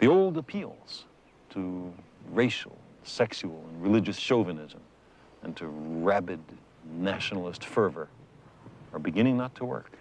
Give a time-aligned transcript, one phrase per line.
[0.00, 1.04] The old appeals
[1.50, 1.92] to
[2.32, 2.72] racial,
[3.04, 4.80] sexual, and religious chauvinism
[5.42, 6.40] and to rabid
[6.98, 8.08] nationalist fervor
[8.94, 9.92] are beginning not to work.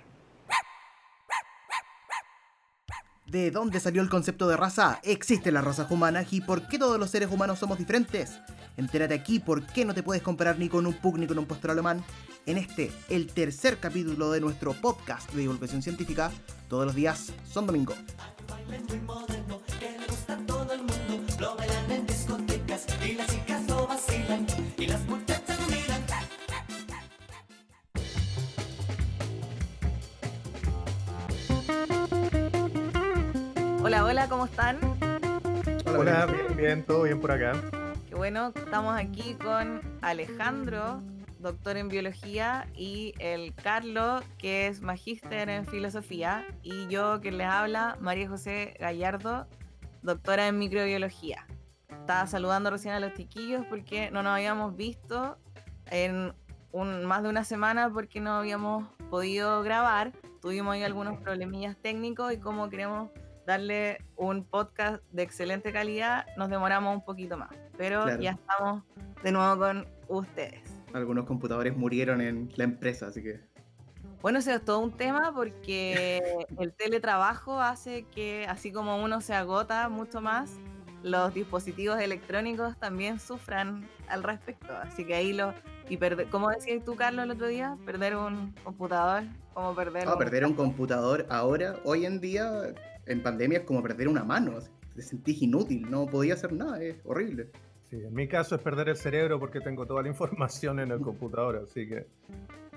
[3.26, 5.02] ¿De dónde salió el concepto de raza?
[5.04, 6.34] ¿Existen las razas humanas?
[6.34, 8.40] ¿Y por qué todos los seres humanos somos diferentes?
[8.78, 11.46] Entérate aquí por qué no te puedes comparar ni con un pug ni con un
[11.46, 12.04] pastor alemán.
[12.48, 16.32] En este, el tercer capítulo de nuestro podcast de divulgación científica,
[16.70, 17.94] todos los días son domingo.
[34.10, 34.80] Hola, ¿cómo están?
[35.96, 37.54] Hola, bien, bien, todo bien por acá.
[38.08, 41.04] Qué bueno, estamos aquí con Alejandro,
[41.38, 47.46] doctor en biología, y el Carlos, que es magíster en filosofía, y yo que les
[47.46, 49.46] habla, María José Gallardo,
[50.02, 51.46] doctora en microbiología.
[51.90, 55.38] Estaba saludando recién a los chiquillos porque no nos habíamos visto
[55.92, 56.34] en
[56.72, 60.14] un, más de una semana porque no habíamos podido grabar.
[60.42, 63.12] Tuvimos ahí algunos problemillas técnicos y como queremos
[63.50, 67.50] darle un podcast de excelente calidad, nos demoramos un poquito más.
[67.78, 68.22] Pero Claro.
[68.22, 68.84] ya estamos
[69.24, 70.62] de nuevo con ustedes.
[70.94, 73.40] Algunos computadores murieron en la empresa, así que...
[74.22, 76.22] Bueno, eso es todo un tema porque
[76.60, 80.52] el teletrabajo hace que, así como uno se agota mucho más,
[81.02, 84.74] los dispositivos electrónicos también sufran al respecto.
[84.84, 85.54] Así que ahí lo.
[85.88, 87.76] Y perder, ¿Cómo decías tú, Carlos, el otro día?
[87.86, 89.24] Perder un computador,
[89.56, 90.08] como perder.
[90.08, 92.52] Ah, un- perder un computador ahora, hoy en día,
[93.10, 94.60] en pandemia es como perder una mano.
[94.96, 97.50] Te sentís inútil, no podía hacer nada, es horrible.
[97.90, 101.02] Sí, en mi caso es perder el cerebro porque tengo toda la información en el
[101.02, 102.08] computador, así que...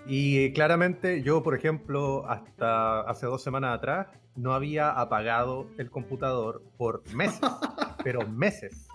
[0.06, 6.62] Y claramente yo, por ejemplo, hasta hace dos semanas atrás, no había apagado el computador
[6.76, 7.40] por meses,
[8.02, 8.88] pero meses.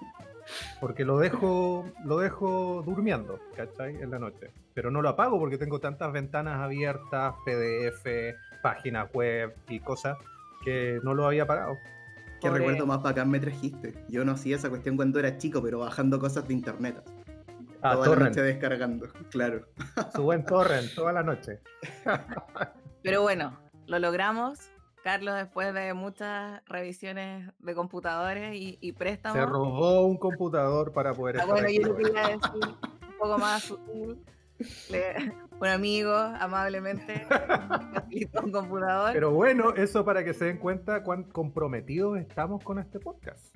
[0.81, 3.95] Porque lo dejo, lo dejo durmiendo, ¿cachai?
[4.01, 4.51] En la noche.
[4.73, 10.17] Pero no lo apago porque tengo tantas ventanas abiertas, PDF, páginas web y cosas,
[10.63, 11.77] que no lo había apagado.
[12.41, 13.93] Qué Pobre- recuerdo más bacán me trajiste.
[14.09, 17.01] Yo no hacía esa cuestión cuando era chico, pero bajando cosas de internet.
[17.81, 18.29] Ah, Toda la torrent.
[18.29, 19.67] noche descargando, claro.
[20.15, 21.59] Su buen torrent toda la noche.
[23.03, 24.59] Pero bueno, lo logramos.
[25.03, 29.37] Carlos, después de muchas revisiones de computadores y, y préstamos.
[29.39, 33.37] Se robó un computador para poder Ah, estar bueno, yo lo quería decir un poco
[33.37, 34.17] más sutil.
[34.89, 37.25] Le- un amigo amablemente
[37.93, 39.13] facilitó un computador.
[39.13, 43.55] Pero bueno, eso para que se den cuenta cuán comprometidos estamos con este podcast.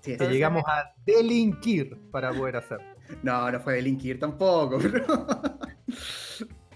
[0.00, 2.78] Sí, Que llegamos a delinquir para poder hacer.
[3.22, 5.26] No, no fue de Linkir tampoco, pero...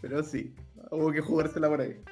[0.03, 0.55] pero sí,
[0.91, 2.03] hubo que jugársela por ahí.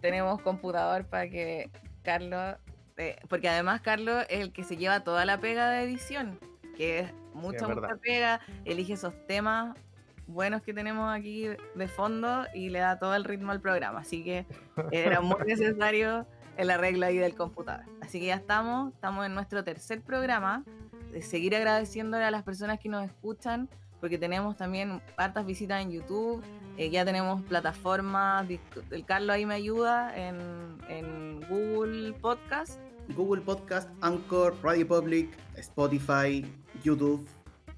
[0.00, 1.70] tenemos computador para que
[2.02, 2.56] Carlos,
[2.96, 6.40] eh, porque además Carlos es el que se lleva toda la pega de edición,
[6.76, 9.78] que es mucha, es mucha pega, elige esos temas
[10.28, 14.22] buenos que tenemos aquí de fondo y le da todo el ritmo al programa, así
[14.22, 14.46] que
[14.92, 17.86] era muy necesario el arreglo ahí del computador.
[18.00, 20.64] Así que ya estamos, estamos en nuestro tercer programa,
[21.12, 23.68] de seguir agradeciéndole a las personas que nos escuchan,
[24.00, 26.42] porque tenemos también hartas visitas en YouTube,
[26.76, 28.46] eh, ya tenemos plataformas,
[28.90, 32.78] el Carlos ahí me ayuda en, en Google Podcast.
[33.16, 36.44] Google Podcast, Anchor, Radio Public, Spotify,
[36.84, 37.26] YouTube.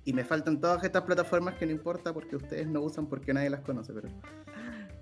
[0.05, 3.51] Y me faltan todas estas plataformas que no importa porque ustedes no usan porque nadie
[3.51, 4.09] las conoce, pero...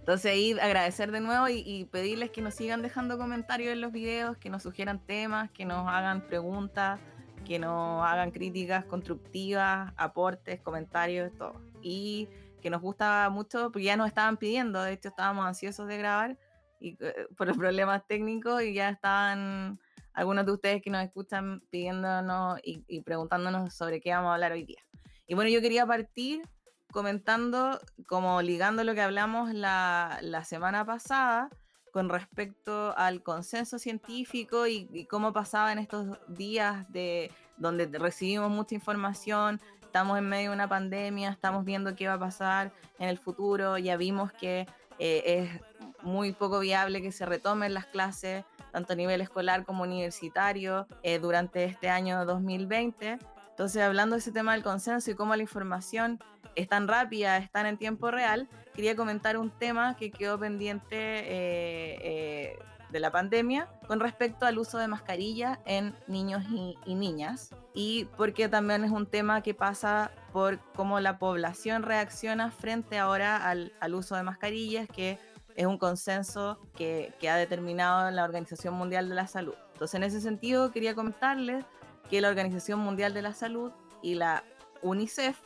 [0.01, 3.93] Entonces ahí agradecer de nuevo y, y pedirles que nos sigan dejando comentarios en los
[3.93, 6.99] videos, que nos sugieran temas, que nos hagan preguntas,
[7.45, 11.61] que nos hagan críticas constructivas, aportes, comentarios, todo.
[11.83, 12.29] Y
[12.61, 16.39] que nos gusta mucho, porque ya nos estaban pidiendo, de hecho estábamos ansiosos de grabar
[16.81, 19.79] y, eh, por los problemas técnicos y ya estaban
[20.13, 24.53] algunos de ustedes que nos escuchan pidiéndonos y, y preguntándonos sobre qué vamos a hablar
[24.53, 24.83] hoy día.
[25.29, 26.43] Y bueno, yo quería partir
[26.91, 31.51] comentando, como ligando lo que hablamos la, semana pasada
[31.93, 38.51] con respecto al consenso científico y, y cómo pasaba en estos días de donde recibimos
[38.51, 43.09] mucha información, estamos en medio de una pandemia, estamos viendo qué va a pasar en
[43.09, 44.67] el futuro, ya vimos que
[44.99, 49.83] eh, es muy poco viable que se retomen las clases, tanto a nivel escolar como
[49.83, 53.19] universitario, eh, durante este año 2020.
[53.59, 56.23] Entonces, hablando de ese tema del consenso y cómo la información
[56.55, 60.95] es tan rápida, es tan en tiempo real, quería comentar un tema que quedó pendiente
[60.95, 62.59] eh, eh,
[62.89, 67.51] de la pandemia con respecto al uso de mascarilla en niños y, y niñas.
[67.75, 73.45] Y porque también es un tema que pasa por cómo la población reacciona frente ahora
[73.45, 75.19] al, al uso de mascarillas, que
[75.57, 79.57] es un consenso que, que ha determinado la Organización Mundial de la Salud.
[79.73, 81.65] Entonces, en ese sentido, quería comentarles
[82.09, 83.73] que la Organización Mundial de la Salud
[84.03, 84.45] y la
[84.83, 85.39] UNICEF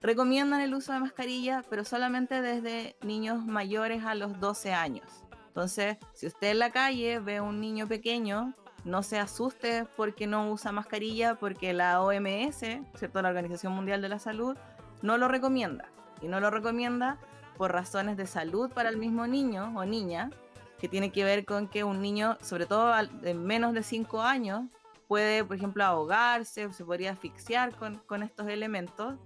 [0.00, 5.24] recomiendan el uso de mascarilla, pero solamente desde niños mayores a los 12 años.
[5.48, 8.54] Entonces, si usted en la calle ve a un niño pequeño,
[8.84, 12.58] no se asuste porque no usa mascarilla, porque la OMS,
[12.94, 13.22] ¿cierto?
[13.22, 14.56] la Organización Mundial de la Salud,
[15.02, 15.88] no lo recomienda.
[16.20, 17.18] Y no lo recomienda
[17.56, 20.30] por razones de salud para el mismo niño o niña,
[20.78, 24.64] que tiene que ver con que un niño, sobre todo de menos de 5 años,
[25.12, 29.16] puede, por ejemplo, ahogarse se podría asfixiar con, con estos elementos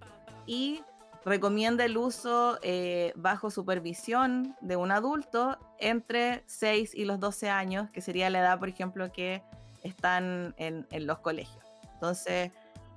[0.44, 0.82] y
[1.24, 7.88] recomienda el uso eh, bajo supervisión de un adulto entre 6 y los 12 años,
[7.90, 9.44] que sería la edad, por ejemplo, que
[9.84, 11.64] están en, en los colegios.
[11.94, 12.50] Entonces,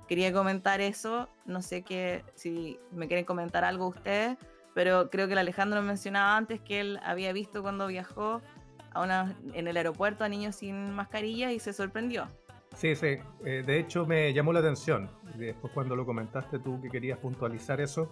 [0.08, 1.28] quería comentar eso.
[1.44, 4.36] No sé qué, si me quieren comentar algo ustedes,
[4.74, 8.42] pero creo que el Alejandro mencionaba antes que él había visto cuando viajó
[8.90, 12.26] a una, en el aeropuerto a niños sin mascarilla y se sorprendió.
[12.80, 13.18] Sí, sí.
[13.44, 15.10] Eh, de hecho, me llamó la atención.
[15.36, 18.10] Después, cuando lo comentaste tú que querías puntualizar eso,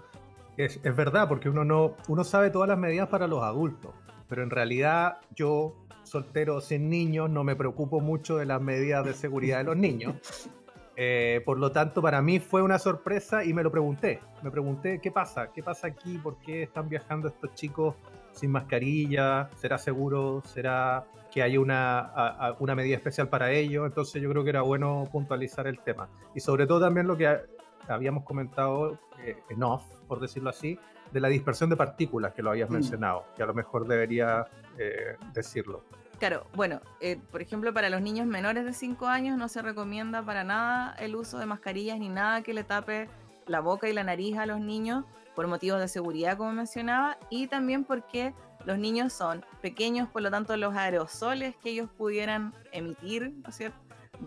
[0.58, 3.94] es, es, verdad, porque uno, no, uno sabe todas las medidas para los adultos,
[4.28, 9.14] pero en realidad yo, soltero sin niños, no me preocupo mucho de las medidas de
[9.14, 10.14] seguridad de los niños.
[11.00, 14.18] Eh, por lo tanto, para mí fue una sorpresa y me lo pregunté.
[14.42, 15.52] Me pregunté, ¿qué pasa?
[15.52, 16.18] ¿Qué pasa aquí?
[16.18, 17.94] ¿Por qué están viajando estos chicos
[18.38, 19.50] sin mascarilla?
[19.56, 20.42] ¿Será seguro?
[20.46, 23.86] ¿Será que hay una, una medida especial para ello.
[23.86, 26.08] Entonces yo creo que era bueno puntualizar el tema.
[26.34, 27.38] Y sobre todo también lo que
[27.86, 30.78] habíamos comentado eh, en off, por decirlo así,
[31.12, 32.74] de la dispersión de partículas que lo habías mm.
[32.74, 34.46] mencionado, que a lo mejor debería
[34.78, 35.84] eh, decirlo.
[36.18, 40.22] Claro, bueno, eh, por ejemplo, para los niños menores de 5 años no se recomienda
[40.22, 43.08] para nada el uso de mascarillas ni nada que le tape
[43.46, 45.04] la boca y la nariz a los niños
[45.38, 50.32] por motivos de seguridad, como mencionaba, y también porque los niños son pequeños, por lo
[50.32, 53.36] tanto los aerosoles que ellos pudieran emitir.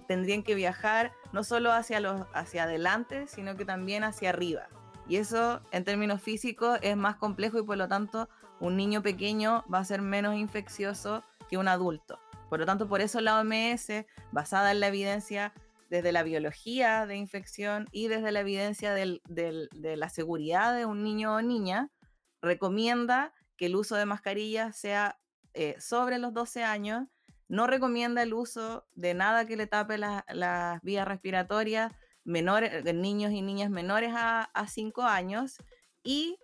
[0.07, 4.69] Tendrían que viajar no solo hacia, los, hacia adelante, sino que también hacia arriba.
[5.05, 8.29] Y eso en términos físicos es más complejo y por lo tanto
[8.61, 12.21] un niño pequeño va a ser menos infeccioso que un adulto.
[12.49, 15.51] Por lo tanto, por eso la OMS, basada en la evidencia
[15.91, 21.35] desde la biología de infección y desde la evidencia de la seguridad de un niño
[21.35, 21.89] o niña,
[22.41, 25.19] recomienda que el uso de mascarilla sea
[25.53, 27.09] eh, sobre los 12 años,
[27.49, 31.91] no recomienda el uso de nada que le tape las vías respiratorias
[32.23, 35.57] menores, niños y niñas menores a, 5 años
[36.05, 36.37] y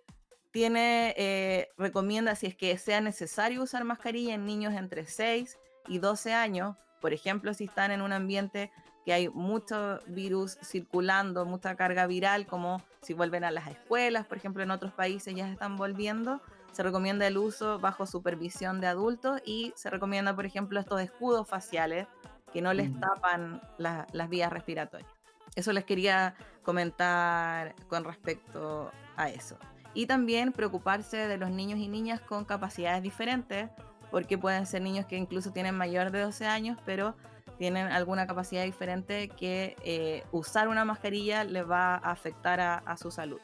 [0.50, 5.56] tiene, eh, recomienda si es que sea necesario usar mascarilla en niños entre 6
[5.86, 8.70] y 12 años, por ejemplo, si están en un ambiente
[9.08, 14.36] que hay mucho virus circulando, mucha carga viral, como si vuelven a las escuelas, por
[14.36, 19.40] ejemplo, en otros países ya están volviendo, se recomienda el uso bajo supervisión de adultos
[19.46, 22.06] y se recomienda, por ejemplo, estos escudos faciales
[22.52, 25.10] que no les tapan las vías respiratorias.
[25.56, 29.56] Eso les quería comentar con respecto a eso.
[29.94, 33.70] Y también preocuparse de los niños y niñas con capacidades diferentes,
[34.10, 37.16] porque pueden ser niños que incluso tienen mayor de 12 años, pero
[37.58, 43.10] tienen alguna capacidad diferente que eh, usar una mascarilla les va a afectar a su
[43.10, 43.40] salud.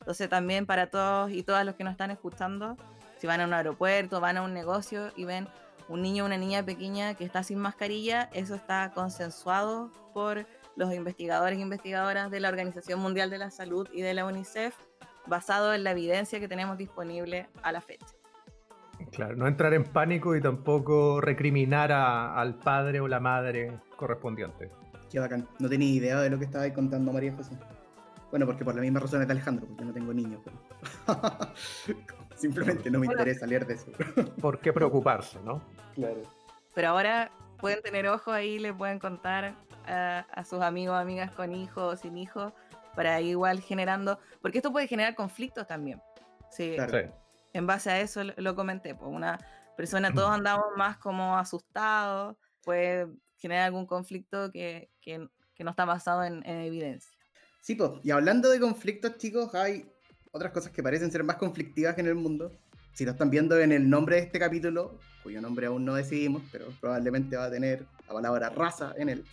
[0.00, 2.76] Entonces también para todos y todas los que nos están escuchando,
[3.18, 5.48] si van a un aeropuerto, van a un negocio y ven
[5.88, 10.46] un niño o una niña pequeña que está sin mascarilla, eso está consensuado por
[10.76, 14.76] los investigadores e investigadoras de la Organización Mundial de la Salud y de la UNICEF,
[15.26, 18.06] basado en la evidencia que tenemos disponible a la fecha.
[19.16, 24.70] Claro, no entrar en pánico y tampoco recriminar al padre o la madre correspondiente.
[25.10, 27.56] Qué bacán, no tenía idea de lo que estaba contando María José.
[28.30, 30.42] Bueno, porque por la misma razón de Alejandro, porque yo no tengo niños.
[32.34, 33.90] Simplemente no me interesa leer de eso.
[34.42, 35.62] ¿Por qué preocuparse, no?
[35.94, 36.20] Claro.
[36.74, 39.54] Pero ahora pueden tener ojo ahí, le pueden contar
[39.86, 42.52] a, sus amigos, amigas con hijos o sin hijos,
[42.94, 46.02] para ir igual generando, porque esto puede generar conflictos también.
[46.50, 46.74] Sí.
[46.76, 47.25] Claro.
[47.56, 49.38] En base a eso lo, comenté, pues una
[49.76, 53.08] persona, todos andamos más como asustados, puede
[53.38, 57.16] generar algún conflicto que, que, no está basado en evidencia.
[57.66, 59.90] Sí, pues, y hablando de conflictos, chicos, hay
[60.30, 62.52] otras cosas que parecen ser más conflictivas en el mundo.
[62.92, 66.42] Si lo están viendo en el nombre de este capítulo, cuyo nombre aún no decidimos,
[66.52, 69.24] pero probablemente va a tener la palabra raza en él.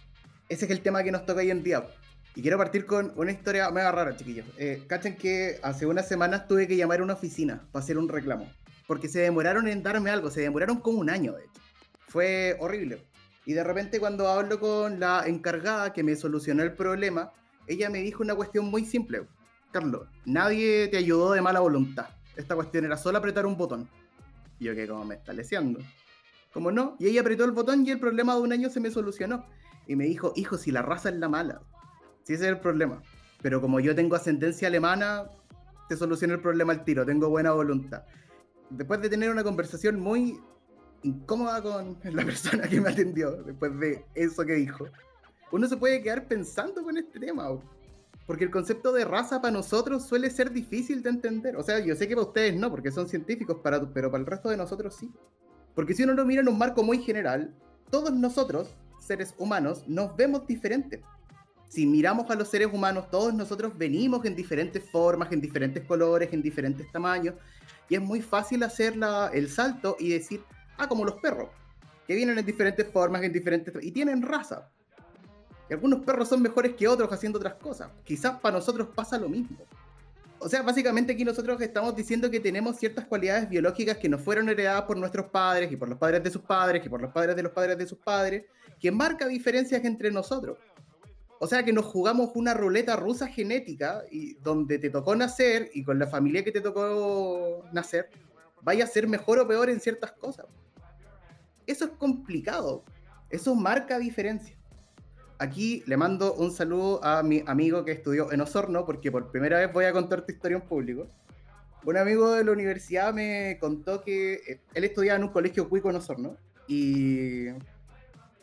[0.49, 1.85] Ese es el tema que nos toca hoy en día.
[2.35, 4.47] Y quiero partir con una historia mega rara, chiquillos.
[4.57, 4.87] Eh,
[5.19, 8.51] que hace unas semanas tuve que llamar a una oficina para hacer un reclamo.
[8.87, 11.61] Porque se demoraron en darme algo, se demoraron como un año, de hecho.
[12.07, 13.03] Fue horrible.
[13.45, 17.31] Y de repente cuando hablo con la encargada que me solucionó el problema,
[17.67, 19.27] ella me dijo una cuestión muy simple.
[19.71, 22.07] Carlos, nadie te ayudó de mala voluntad.
[22.35, 23.87] Esta cuestión era solo apretar un botón.
[24.59, 25.79] Y yo que como me está leseando.
[26.51, 28.89] Como no, y ella apretó el botón y el problema de un año se me
[28.89, 29.45] solucionó.
[29.87, 31.61] Y me dijo, hijo, si la raza es la mala,
[32.23, 33.01] si ese es el problema.
[33.41, 35.25] Pero como yo tengo ascendencia alemana,
[35.89, 38.03] te solucioné el problema al tiro, tengo buena voluntad.
[38.69, 40.39] Después de tener una conversación muy
[41.03, 44.85] incómoda con la persona que me atendió, después de eso que dijo,
[45.51, 47.49] uno se puede quedar pensando con este tema.
[48.25, 51.57] Porque el concepto de raza para nosotros suele ser difícil de entender.
[51.57, 54.25] O sea, yo sé que para ustedes no, porque son científicos, para, pero para el
[54.25, 55.11] resto de nosotros sí.
[55.75, 57.53] Porque si uno lo mira en un marco muy general,
[57.89, 61.01] todos nosotros, seres humanos, nos vemos diferentes.
[61.73, 66.31] Si miramos a los seres humanos, todos nosotros venimos en diferentes formas, en diferentes colores,
[66.31, 67.33] en diferentes tamaños.
[67.89, 68.93] Y es muy fácil hacer
[69.33, 70.43] el salto y decir,
[70.77, 71.49] ah, como los perros,
[72.05, 73.73] que vienen en diferentes formas, en diferentes...
[73.81, 74.69] y tienen raza
[75.73, 77.89] algunos perros son mejores que otros haciendo otras cosas.
[78.03, 79.57] Quizás para nosotros pasa lo mismo.
[80.39, 84.49] O sea, básicamente aquí nosotros estamos diciendo que tenemos ciertas cualidades biológicas que nos fueron
[84.49, 87.35] heredadas por nuestros padres y por los padres de sus padres y por los padres
[87.35, 88.43] de los padres de sus padres,
[88.79, 90.57] que marca diferencias entre nosotros.
[91.43, 95.83] O sea que nos jugamos una ruleta rusa genética y donde te tocó nacer y
[95.83, 98.09] con la familia que te tocó nacer,
[98.61, 100.45] vaya a ser mejor o peor en ciertas cosas.
[101.67, 102.85] Eso es complicado.
[103.29, 104.57] Eso marca diferencias
[105.37, 109.59] aquí le mando un saludo a mi amigo que estudió en Osorno, porque por primera
[109.59, 111.07] vez voy a contar tu historia en público.
[111.83, 115.89] Un amigo de la universidad me contó que eh, él estudiaba en un colegio cuico
[115.89, 116.37] en Osorno
[116.69, 117.47] y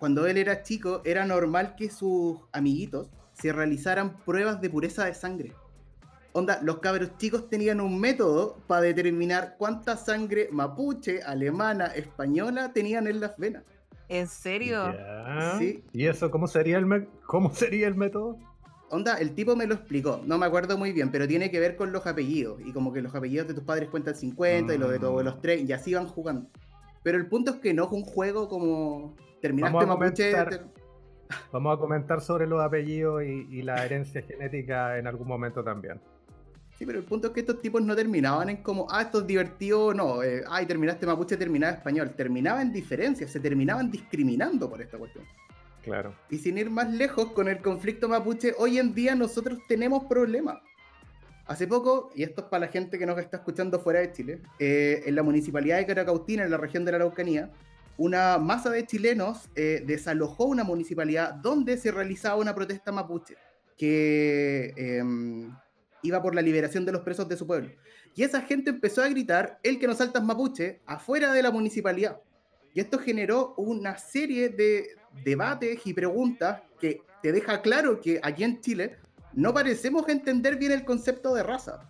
[0.01, 5.13] cuando él era chico era normal que sus amiguitos se realizaran pruebas de pureza de
[5.13, 5.53] sangre.
[6.33, 13.09] Onda, los cabros chicos tenían un método para determinar cuánta sangre mapuche, alemana, española tenían
[13.09, 13.65] en las venas.
[14.09, 14.95] ¿En serio?
[15.59, 15.85] Sí.
[15.93, 18.39] ¿Y eso cómo sería el, cómo sería el método?
[18.89, 21.77] Onda, el tipo me lo explicó, no me acuerdo muy bien, pero tiene que ver
[21.77, 22.59] con los apellidos.
[22.65, 25.43] Y como que los apellidos de tus padres cuentan 50 y los de todos los
[25.43, 26.49] tres, y así van jugando.
[27.03, 30.33] Pero el punto es que no es un juego como terminaste mapuche.
[31.53, 36.01] Vamos a comentar sobre los apellidos y la herencia genética en algún momento también.
[36.81, 39.27] Sí, pero el punto es que estos tipos no terminaban en como, ah, esto es
[39.27, 42.15] divertido, no, eh, ay, terminaste mapuche, terminaba español.
[42.17, 45.27] Terminaban en diferencias, se terminaban discriminando por esta cuestión.
[45.85, 46.15] Claro.
[46.31, 50.57] Y sin ir más lejos con el conflicto mapuche, hoy en día nosotros tenemos problemas.
[51.45, 54.41] Hace poco, y esto es para la gente que nos está escuchando fuera de Chile,
[54.59, 57.51] eh, en la municipalidad de Caracautina, en la región de la Araucanía,
[57.97, 63.37] una masa de chilenos eh, desalojó una municipalidad donde se realizaba una protesta mapuche,
[63.77, 65.55] que em,
[66.03, 67.71] iba por la liberación de los presos de su pueblo.
[68.15, 72.21] Y esa gente empezó a gritar, el que no saltas mapuche, afuera de la municipalidad.
[72.75, 74.89] Y esto generó una serie de
[75.25, 78.97] debates y preguntas que te deja claro que aquí en Chile
[79.33, 81.90] no parecemos entender bien el concepto de raza.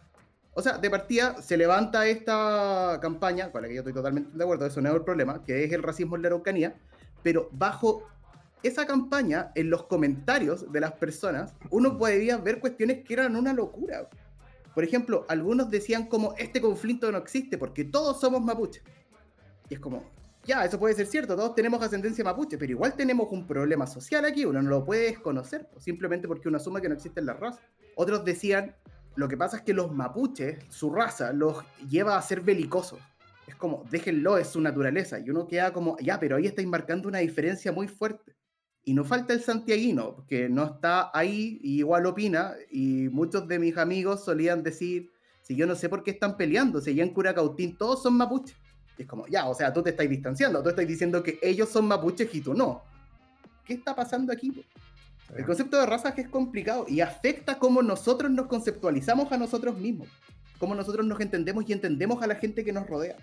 [0.52, 4.42] O sea, de partida se levanta esta campaña, con la que yo estoy totalmente de
[4.42, 6.74] acuerdo, eso no es el problema, que es el racismo en la Araucanía,
[7.22, 8.04] pero bajo
[8.62, 13.52] esa campaña, en los comentarios de las personas, uno podía ver cuestiones que eran una
[13.52, 14.08] locura.
[14.74, 18.82] Por ejemplo, algunos decían como este conflicto no existe porque todos somos mapuches.
[19.68, 20.04] Y es como,
[20.44, 24.24] ya, eso puede ser cierto, todos tenemos ascendencia mapuche, pero igual tenemos un problema social
[24.24, 27.34] aquí, uno no lo puede desconocer, simplemente porque uno asume que no existe en la
[27.34, 27.60] raza.
[27.94, 28.74] Otros decían,
[29.16, 32.98] lo que pasa es que los mapuches, su raza, los lleva a ser belicosos.
[33.46, 35.18] Es como, déjenlo, es su naturaleza.
[35.18, 38.36] Y uno queda como, ya, pero ahí estáis marcando una diferencia muy fuerte.
[38.84, 43.58] Y no falta el santiaguino, que no está ahí y igual opina, y muchos de
[43.58, 45.10] mis amigos solían decir,
[45.42, 48.56] si yo no sé por qué están peleando, si allá en Curacautín todos son mapuches.
[48.96, 51.88] es como, ya, o sea, tú te estás distanciando, tú estás diciendo que ellos son
[51.88, 52.82] mapuches y tú no.
[53.64, 54.64] ¿Qué está pasando aquí?
[55.36, 60.08] El concepto de raza es complicado y afecta cómo nosotros nos conceptualizamos a nosotros mismos,
[60.58, 63.16] cómo nosotros nos entendemos y entendemos a la gente que nos rodea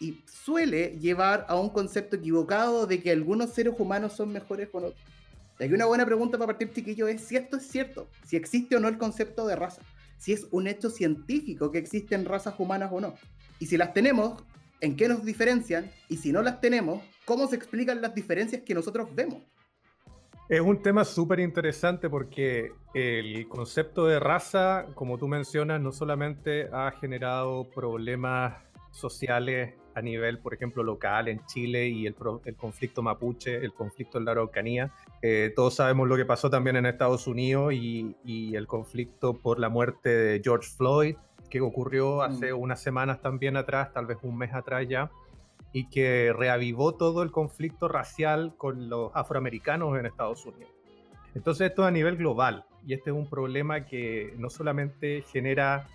[0.00, 4.84] y suele llevar a un concepto equivocado de que algunos seres humanos son mejores con
[4.84, 5.00] otros.
[5.58, 8.76] Y aquí una buena pregunta para partir, chiquillo, es si esto es cierto, si existe
[8.76, 9.82] o no el concepto de raza,
[10.16, 13.14] si es un hecho científico que existen razas humanas o no.
[13.58, 14.42] Y si las tenemos,
[14.80, 15.90] ¿en qué nos diferencian?
[16.08, 19.42] Y si no las tenemos, ¿cómo se explican las diferencias que nosotros vemos?
[20.50, 26.68] Es un tema súper interesante porque el concepto de raza, como tú mencionas, no solamente
[26.72, 28.56] ha generado problemas
[28.90, 34.18] sociales a nivel, por ejemplo, local en Chile y el, el conflicto mapuche, el conflicto
[34.18, 34.92] en la Araucanía.
[35.22, 39.60] Eh, todos sabemos lo que pasó también en Estados Unidos y, y, el conflicto por
[39.60, 41.14] la muerte de George Floyd,
[41.48, 42.20] que ocurrió mm.
[42.22, 45.12] hace unas semanas también atrás, tal vez un mes atrás ya,
[45.72, 50.72] y que reavivó todo el conflicto racial con los afroamericanos en Estados Unidos.
[51.34, 55.86] Entonces esto a nivel global, y este es un problema que no solamente genera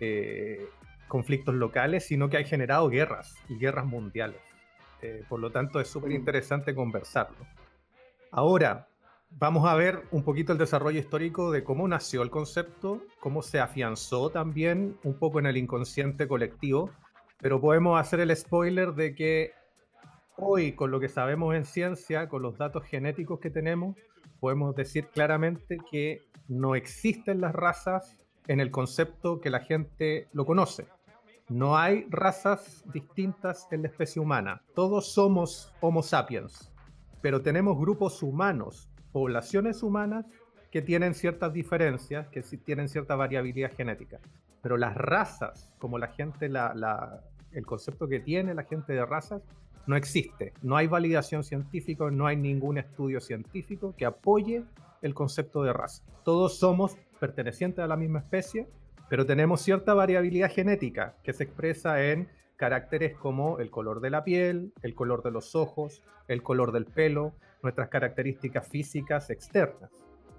[0.00, 0.66] eh,
[1.08, 4.40] conflictos locales, sino que ha generado guerras y guerras mundiales.
[5.00, 7.36] Eh, por lo tanto, es súper interesante conversarlo.
[8.30, 8.88] Ahora,
[9.30, 13.60] vamos a ver un poquito el desarrollo histórico de cómo nació el concepto, cómo se
[13.60, 16.90] afianzó también un poco en el inconsciente colectivo,
[17.40, 19.52] pero podemos hacer el spoiler de que
[20.36, 23.96] hoy, con lo que sabemos en ciencia, con los datos genéticos que tenemos,
[24.40, 28.16] podemos decir claramente que no existen las razas
[28.46, 30.86] en el concepto que la gente lo conoce.
[31.48, 34.62] No hay razas distintas en la especie humana.
[34.74, 36.72] Todos somos Homo sapiens,
[37.20, 40.26] pero tenemos grupos humanos, poblaciones humanas
[40.70, 44.20] que tienen ciertas diferencias, que tienen cierta variabilidad genética.
[44.62, 47.22] Pero las razas, como la gente, la,
[47.52, 49.42] el concepto que tiene la gente de razas,
[49.86, 50.52] no existe.
[50.62, 54.64] No hay validación científica, no hay ningún estudio científico que apoye
[55.00, 56.04] el concepto de raza.
[56.24, 58.68] Todos somos pertenecientes a la misma especie,
[59.08, 64.24] pero tenemos cierta variabilidad genética que se expresa en caracteres como el color de la
[64.24, 69.90] piel, el color de los ojos, el color del pelo, nuestras características físicas externas.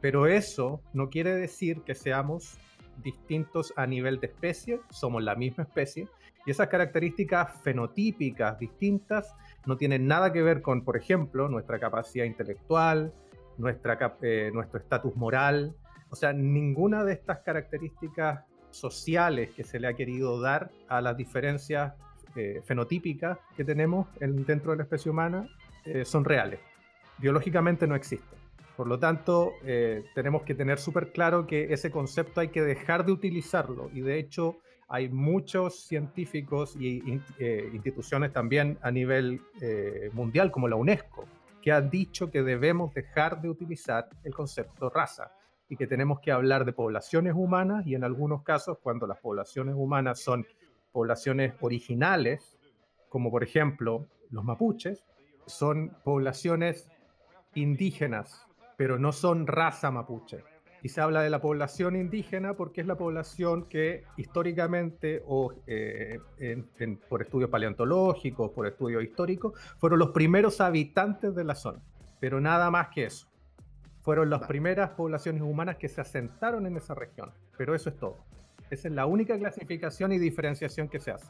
[0.02, 2.58] Pero eso no quiere decir que seamos
[3.04, 6.08] distintos a nivel de especie, somos la misma especie,
[6.46, 12.26] y esas características fenotípicas distintas no tienen nada que ver con, por ejemplo, nuestra capacidad
[12.26, 13.14] intelectual,
[13.58, 15.76] nuestra, eh, nuestro estatus moral.
[16.10, 21.18] O sea, ninguna de estas características sociales que se le ha querido dar a las
[21.18, 21.94] diferencias
[22.36, 25.48] eh, fenotípicas que tenemos dentro de la especie humana
[25.86, 26.60] eh, son reales.
[27.18, 28.39] Biológicamente no existen.
[28.80, 29.56] Por lo tanto,
[30.16, 33.90] tenemos que tener súper claro que ese concepto hay que dejar de utilizarlo.
[33.92, 40.70] Y de hecho hay muchos científicos y eh, instituciones también a nivel eh, mundial, como
[40.70, 41.26] la UNESCO,
[41.62, 45.34] que han dicho que debemos dejar de utilizar el concepto raza
[45.68, 49.76] y que tenemos que hablar de poblaciones humanas y en algunos casos, cuando las poblaciones
[49.78, 50.48] humanas son
[50.94, 52.58] poblaciones originales,
[53.10, 55.04] como por ejemplo los mapuches,
[55.48, 56.88] son poblaciones
[57.56, 58.46] indígenas,
[58.80, 60.42] pero no son raza mapuche
[60.82, 66.18] y se habla de la población indígena porque es la población que históricamente o eh,
[67.10, 71.82] por estudios paleontológicos, por estudios históricos, fueron los primeros habitantes de la zona,
[72.22, 73.28] pero nada más que eso.
[74.00, 78.16] Fueron las primeras poblaciones humanas que se asentaron en esa región, pero eso es todo.
[78.70, 81.30] Esa es la única clasificación y diferenciación que se hace.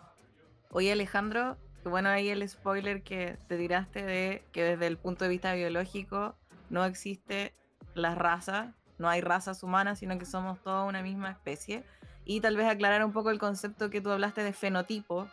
[0.70, 5.32] Oye Alejandro, bueno ahí el spoiler que te tiraste de que desde el punto de
[5.32, 6.36] vista biológico
[6.70, 7.54] no existe
[7.94, 11.84] la raza no hay razas humanas, sino que somos toda una misma especie.
[12.26, 15.28] Y tal vez aclarar un poco el concepto que tú hablaste de fenotipo,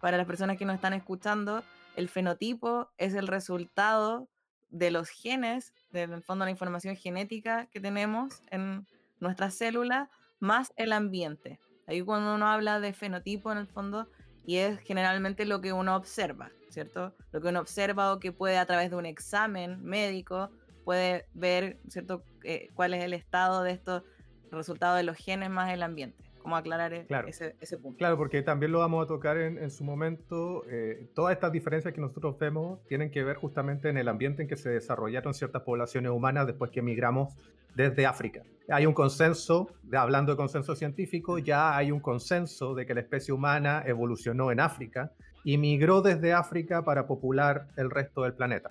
[0.00, 1.64] para las personas que nos están escuchando,
[1.96, 4.28] el fenotipo es el resultado
[4.70, 8.86] de los genes, del fondo la información genética que tenemos en
[9.18, 11.58] nuestras células, más el ambiente.
[11.88, 14.08] Ahí cuando uno habla de fenotipo en el fondo,
[14.46, 17.12] y es generalmente lo que uno observa, ¿cierto?
[17.32, 20.50] Lo que uno observa o que puede a través de un examen médico
[20.88, 24.04] puede ver, ¿cierto?, eh, cuál es el estado de estos
[24.50, 26.24] resultados de los genes más el ambiente.
[26.38, 27.98] ¿Cómo aclarar e-, ese, ese, punto?
[27.98, 30.64] Claro, porque también lo vamos a tocar en, en su momento.
[30.70, 34.48] Eh, todas estas diferencias que nosotros vemos tienen que ver justamente en el ambiente en
[34.48, 37.34] que se desarrollaron ciertas poblaciones humanas después que emigramos
[37.74, 38.40] desde África.
[38.70, 43.34] Hay un consenso, hablando de consenso científico, ya hay un consenso de que la especie
[43.34, 45.12] humana evolucionó en África
[45.44, 48.70] y migró desde África para popular el resto del planeta.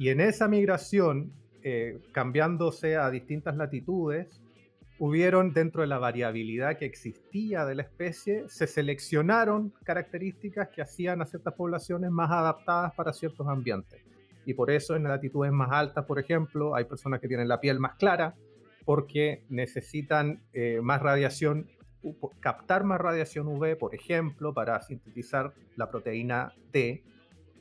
[0.00, 1.30] Y en esa migración,
[1.62, 4.40] eh, cambiándose a distintas latitudes,
[4.98, 11.20] hubieron dentro de la variabilidad que existía de la especie, se seleccionaron características que hacían
[11.20, 14.00] a ciertas poblaciones más adaptadas para ciertos ambientes.
[14.46, 17.78] Y por eso en latitudes más altas, por ejemplo, hay personas que tienen la piel
[17.78, 18.34] más clara
[18.86, 21.68] porque necesitan eh, más radiación,
[22.40, 27.04] captar más radiación UV, por ejemplo, para sintetizar la proteína D,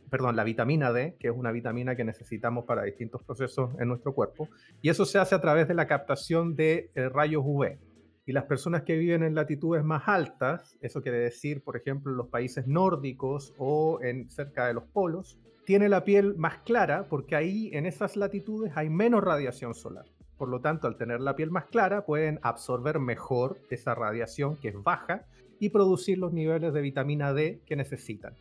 [0.09, 4.13] perdón, la vitamina D, que es una vitamina que necesitamos para distintos procesos en nuestro
[4.13, 4.49] cuerpo,
[4.81, 7.77] y eso se hace a través de la captación de eh, rayos UV.
[8.25, 12.17] Y las personas que viven en latitudes más altas, eso quiere decir, por ejemplo, en
[12.17, 17.35] los países nórdicos o en cerca de los polos, tiene la piel más clara porque
[17.35, 20.05] ahí en esas latitudes hay menos radiación solar.
[20.37, 24.69] Por lo tanto, al tener la piel más clara, pueden absorber mejor esa radiación que
[24.69, 25.25] es baja
[25.59, 28.35] y producir los niveles de vitamina D que necesitan.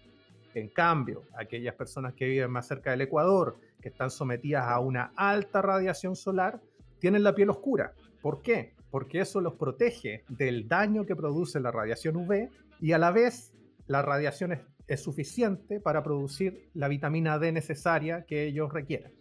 [0.54, 5.12] En cambio, aquellas personas que viven más cerca del Ecuador, que están sometidas a una
[5.16, 6.60] alta radiación solar,
[6.98, 7.92] tienen la piel oscura.
[8.20, 8.74] ¿Por qué?
[8.90, 12.48] Porque eso los protege del daño que produce la radiación UV
[12.80, 13.52] y a la vez
[13.86, 14.52] la radiación
[14.86, 19.12] es, suficiente para producir la vitamina D necesaria que ellos requieren.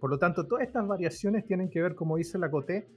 [0.00, 2.88] Por lo tanto, todas estas variaciones tienen que ver, como dice la COTE,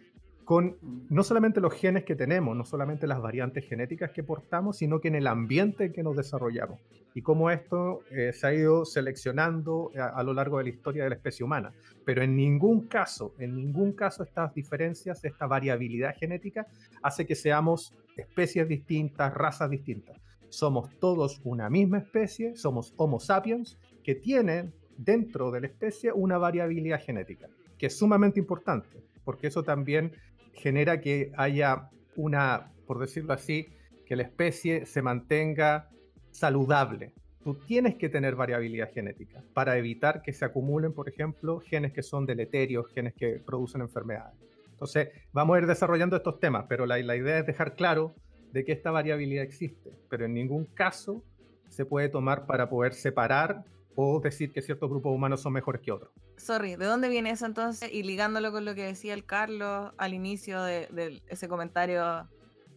[0.45, 0.77] con
[1.09, 5.07] no solamente los genes que tenemos, no solamente las variantes genéticas que portamos, sino que
[5.07, 6.79] en el ambiente en que nos desarrollamos
[7.15, 11.09] y cómo esto eh, se ha ido seleccionando a, lo largo de la historia de
[11.09, 11.73] la especie humana.
[12.05, 16.67] Pero en ningún caso, en ningún caso estas diferencias, esta variabilidad genética
[17.01, 20.17] hace que seamos especies distintas, razas distintas.
[20.49, 26.37] Somos todos una misma especie, somos Homo sapiens, que tienen dentro de la especie una
[26.37, 30.11] variabilidad genética, que es sumamente importante, porque eso también
[30.55, 33.67] genera que haya una, por decirlo así,
[34.05, 35.89] que la especie se mantenga
[36.31, 37.13] saludable.
[37.43, 42.01] Tú tienes que tener variabilidad genética para evitar que se acumulen, por ejemplo, genes que
[42.01, 44.39] son deleterios, genes que producen enfermedades.
[44.71, 48.15] Entonces, vamos a ir desarrollando estos temas, pero la, la idea es dejar claro
[48.51, 51.23] de que esta variabilidad existe, pero en ningún caso
[51.69, 53.63] se puede tomar para poder separar
[53.95, 56.11] o decir que ciertos grupos humanos son mejores que otros.
[56.37, 57.91] Sorry, ¿de dónde viene eso entonces?
[57.91, 62.29] Y ligándolo con lo que decía el Carlos al inicio de, ese comentario,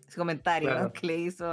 [0.06, 1.44] ese comentario que le hizo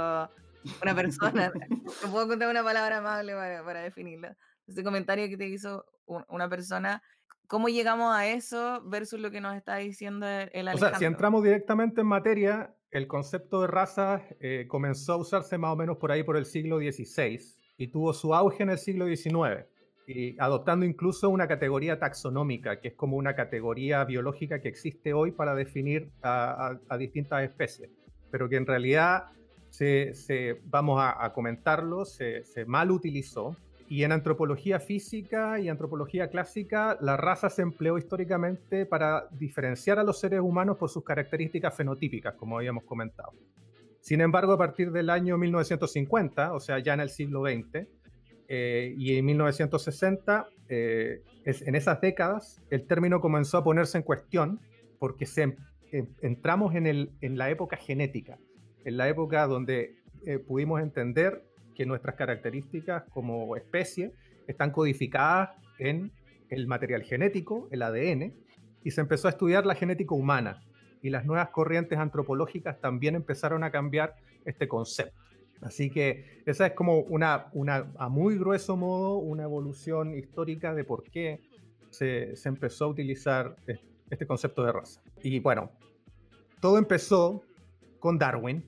[0.82, 1.52] una persona.
[2.04, 4.28] no puedo contar una palabra amable para, para definirlo.
[4.66, 5.84] Ese comentario que te hizo
[6.28, 7.02] una persona.
[7.48, 10.88] ¿Cómo llegamos a eso versus lo que nos está diciendo el Alejandro?
[10.88, 15.56] O sea, si entramos directamente en materia, el concepto de raza eh, comenzó a usarse
[15.56, 17.38] más o menos por ahí por el siglo XVI
[17.78, 19.66] y tuvo su auge en el siglo XIX,
[20.06, 25.32] y adoptando incluso una categoría taxonómica, que es como una categoría biológica que existe hoy
[25.32, 27.90] para definir a, distintas especies,
[28.30, 29.24] pero que en realidad,
[29.68, 33.56] se, vamos a, comentarlo, se, mal utilizó.
[33.88, 40.02] Y en antropología física y antropología clásica, la raza se empleó históricamente para diferenciar a
[40.02, 43.32] los seres humanos por sus características fenotípicas, como habíamos comentado.
[44.06, 47.88] Sin embargo, a partir del año 1950, o sea, ya en el siglo XX,
[48.46, 54.60] eh, y en 1960, eh, en esas décadas, el término comenzó a ponerse en cuestión
[55.00, 55.56] porque se, em,
[56.22, 56.86] entramos en,
[57.20, 58.38] en, la época genética,
[58.84, 61.42] en la época donde eh, pudimos entender
[61.74, 64.12] que nuestras características como especie
[64.46, 66.12] están codificadas en
[66.48, 68.34] el material genético, el ADN,
[68.84, 70.62] y se empezó a estudiar la genética humana,
[71.02, 75.20] y las nuevas corrientes antropológicas también empezaron a cambiar este concepto.
[75.62, 80.84] Así que esa es como una, una a muy grueso modo, una evolución histórica de
[80.84, 81.40] por qué
[81.90, 83.56] se, se empezó a utilizar
[84.10, 85.00] este concepto de raza.
[85.22, 85.70] Y bueno,
[86.60, 87.42] todo empezó
[87.98, 88.64] con Darwin,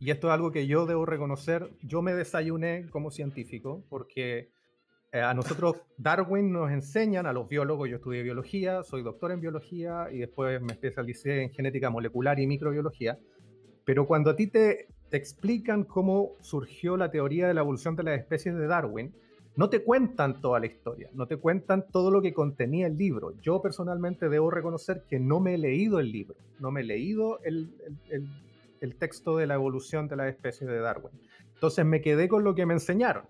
[0.00, 4.50] y esto es algo que yo debo reconocer, yo me desayuné como científico, porque
[5.12, 9.40] eh, a nosotros Darwin nos enseñan, a los biólogos, yo estudié biología, soy doctor en
[9.40, 13.18] biología y después me especialicé en genética molecular y microbiología,
[13.84, 18.02] pero cuando a ti te, te explican cómo surgió la teoría de la evolución de
[18.02, 19.14] las especies de Darwin,
[19.56, 23.32] no te cuentan toda la historia, no te cuentan todo lo que contenía el libro.
[23.40, 27.40] Yo personalmente debo reconocer que no me he leído el libro, no me he leído
[27.42, 27.74] el,
[28.10, 28.28] el,
[28.80, 31.12] el texto de la evolución de las especies de Darwin.
[31.54, 33.24] Entonces me quedé con lo que me enseñaron,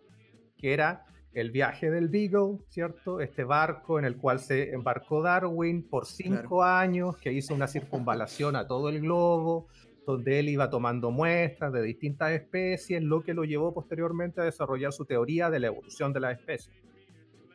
[0.59, 3.21] que era el viaje del Beagle, ¿cierto?
[3.21, 8.57] Este barco en el cual se embarcó Darwin por cinco años, que hizo una circunvalación
[8.57, 9.69] a todo el globo,
[10.07, 14.93] donde él iba tomando muestras de distintas especies, lo que lo llevó posteriormente a desarrollar
[14.93, 16.75] su teoría de la evolución de las especies.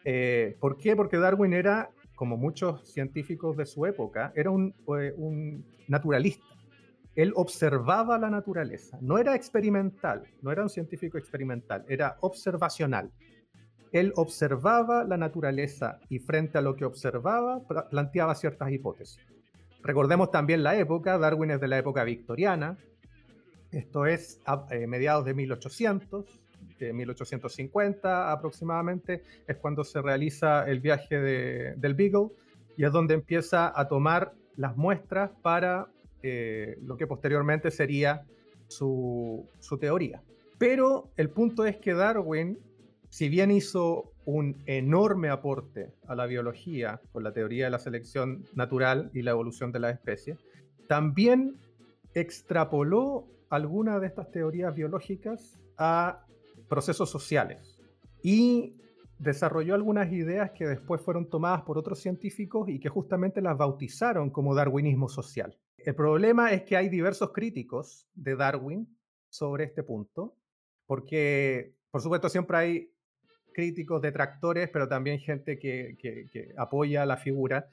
[0.05, 0.95] Eh, ¿Por qué?
[0.95, 6.45] Porque Darwin era, como muchos científicos de su época, era un, eh, un naturalista.
[7.15, 13.11] Él observaba la naturaleza, no era experimental, no era un científico experimental, era observacional
[13.93, 19.19] él observaba la naturaleza y frente a lo que observaba planteaba ciertas hipótesis.
[19.83, 22.75] Recordemos también la época, Darwin es de la época victoriana,
[23.71, 26.25] esto es a eh, mediados de 1800,
[26.79, 31.19] de 1850 aproximadamente, es cuando se realiza el viaje
[31.77, 32.29] del Beagle
[32.75, 35.87] y es donde empieza a tomar las muestras para
[36.23, 38.25] eh, lo que posteriormente sería
[38.67, 40.23] su, su teoría.
[40.57, 42.57] Pero el punto es que Darwin
[43.13, 48.43] si bien hizo un enorme aporte a la biología con la teoría de la selección
[48.55, 50.39] natural y la evolución de las especies,
[50.87, 51.59] también
[52.15, 56.25] extrapoló algunas de estas teorías biológicas a
[56.67, 57.79] procesos sociales
[58.23, 58.81] y
[59.19, 64.31] desarrolló algunas ideas que después fueron tomadas por otros científicos y que justamente las bautizaron
[64.31, 65.55] como darwinismo social.
[65.77, 68.87] El problema es que hay diversos críticos de Darwin
[69.29, 70.35] sobre este punto,
[70.87, 72.92] porque por supuesto siempre hay
[73.53, 77.67] críticos, detractores, pero también gente que, apoya la figura.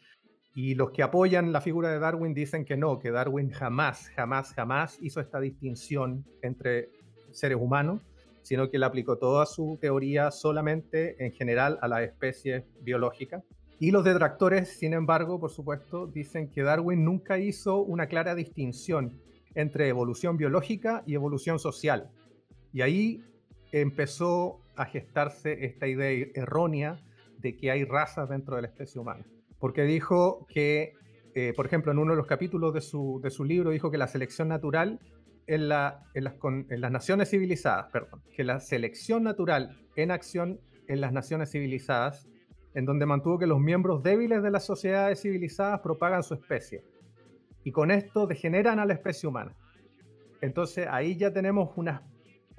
[0.54, 4.52] Y los que apoyan la figura de Darwin dicen que no, que Darwin jamás, jamás,
[4.52, 6.90] jamás hizo esta distinción entre
[7.30, 8.02] seres humanos,
[8.42, 13.42] sino que le aplicó toda su teoría solamente en general a las especies biológicas.
[13.78, 19.20] Y los detractores, sin embargo, por supuesto, dicen que Darwin nunca hizo una clara distinción
[19.54, 22.10] entre evolución biológica y evolución social.
[22.72, 23.22] Y ahí
[23.72, 26.98] empezó a gestarse esta idea errónea
[27.38, 29.24] de que hay razas dentro de la especie humana.
[29.58, 30.94] Porque dijo que,
[31.34, 33.98] eh, por ejemplo, en uno de los capítulos de su, de su libro, dijo que
[33.98, 34.98] la selección natural
[35.46, 40.60] en, la, en, las, en las naciones civilizadas, perdón, que la selección natural en acción
[40.88, 42.26] en las naciones civilizadas
[42.74, 46.84] en donde mantuvo que los miembros débiles de las sociedades civilizadas propagan su especie.
[47.64, 49.54] Y con esto degeneran a la especie humana.
[50.40, 52.00] Entonces ahí ya tenemos unas,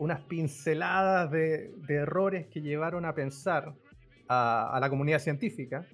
[0.01, 3.75] unas pinceladas de, errores que llevaron a pensar
[4.27, 5.85] a, la comunidad científica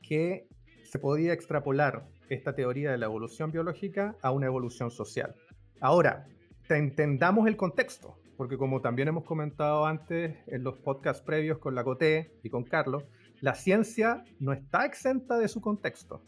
[0.00, 0.48] que
[0.82, 5.34] se podía extrapolar esta teoría de la evolución biológica a una evolución social.
[5.78, 6.26] Ahora,
[6.70, 11.84] entendamos el contexto, porque como también hemos comentado antes en los podcasts previos con la
[11.84, 13.04] COTE y con Carlos,
[13.42, 16.22] la ciencia no está exenta de su contexto.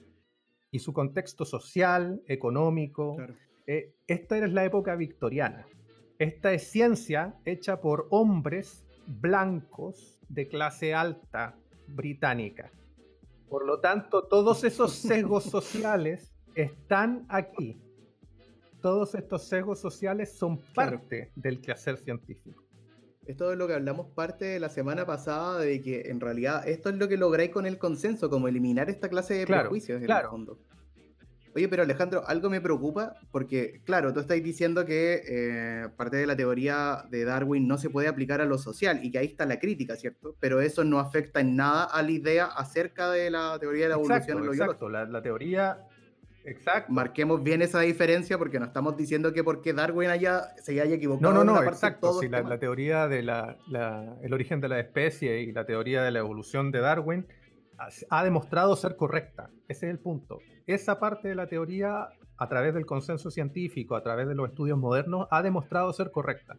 [0.71, 3.17] Y su contexto social, económico.
[3.67, 5.67] Eh, esta es la época victoriana.
[6.23, 11.57] Esta es ciencia hecha por hombres blancos de clase alta
[11.89, 12.71] británica.
[13.49, 17.77] Por lo tanto, todos esos sesgos sociales están aquí.
[18.81, 22.63] Todos estos sesgos sociales son parte del quehacer científico.
[23.27, 26.89] Esto es lo que hablamos parte de la semana pasada, de que en realidad esto
[26.89, 30.27] es lo que lográis con el consenso, como eliminar esta clase de prejuicios en el
[30.31, 30.61] fondo.
[31.55, 36.27] Oye, pero Alejandro, algo me preocupa, porque claro, tú estáis diciendo que eh, parte de
[36.27, 39.45] la teoría de Darwin no se puede aplicar a lo social y que ahí está
[39.47, 40.35] la crítica, ¿cierto?
[40.41, 43.95] Pero eso no afecta en nada a la idea acerca de la teoría de la
[43.97, 45.87] evolución en lo Exacto, la, la teoría
[46.45, 46.93] Exacto.
[46.93, 51.33] Marquemos bien esa diferencia porque no estamos diciendo que porque Darwin haya, se haya equivocado.
[51.33, 52.15] No, no, no, exacto.
[52.21, 56.73] Si la, teoría del el origen de la especie y la teoría de la evolución
[56.73, 57.27] de Darwin
[58.11, 59.51] ha demostrado ser correcta.
[59.69, 60.41] Ese es el punto.
[60.67, 64.79] Esa parte de la teoría, a través del consenso científico, a través de los estudios
[64.79, 66.57] modernos, ha demostrado ser correcta.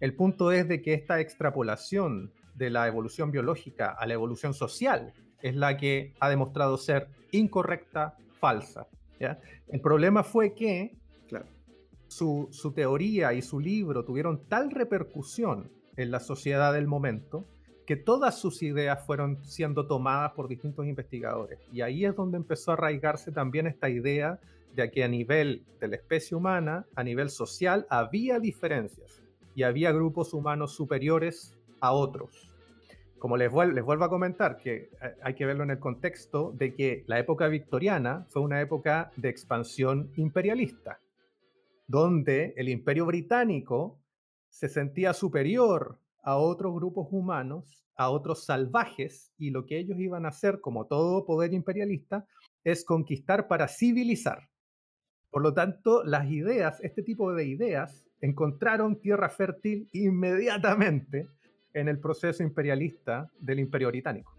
[0.00, 5.12] El punto es de que esta extrapolación de la evolución biológica a la evolución social
[5.40, 8.86] es la que ha demostrado ser incorrecta, falsa.
[9.68, 10.96] El problema fue que
[12.08, 17.46] su, teoría y su libro tuvieron tal repercusión en la sociedad del momento
[17.86, 21.58] que todas sus ideas fueron siendo tomadas por distintos investigadores.
[21.72, 24.38] Y ahí es donde empezó a arraigarse también esta idea
[24.74, 29.22] de que a nivel de la especie humana, a nivel social, había diferencias
[29.54, 32.52] y había grupos humanos superiores a otros
[33.22, 37.04] como les, vuelvo a comentar, que eh, hay que verlo en el contexto de que
[37.06, 40.98] la época victoriana fue una época de expansión imperialista,
[41.86, 44.00] donde el imperio británico
[44.48, 50.24] se sentía superior a otros grupos humanos, a otros salvajes, y lo que ellos iban
[50.24, 52.26] a hacer, como todo poder imperialista,
[52.64, 54.48] es conquistar para civilizar.
[55.30, 61.26] Por lo tanto, las ideas, este tipo de ideas, encontraron tierra fértil inmediatamente
[61.74, 64.32] en el proceso imperialista del imperio británico.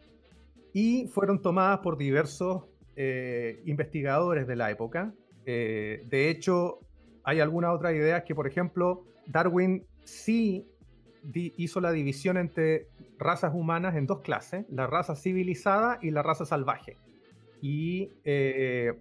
[0.72, 2.66] Y fueron tomadas por diversos
[2.96, 5.14] eh, investigadores de la época.
[5.46, 6.80] Eh, de hecho,
[7.24, 10.68] hay algunas otras ideas que, por ejemplo, Darwin sí
[11.34, 16.46] hizo la división entre razas humanas en dos clases, la raza civilizada y la raza
[16.46, 16.98] salvaje.
[17.62, 18.94] Y eh,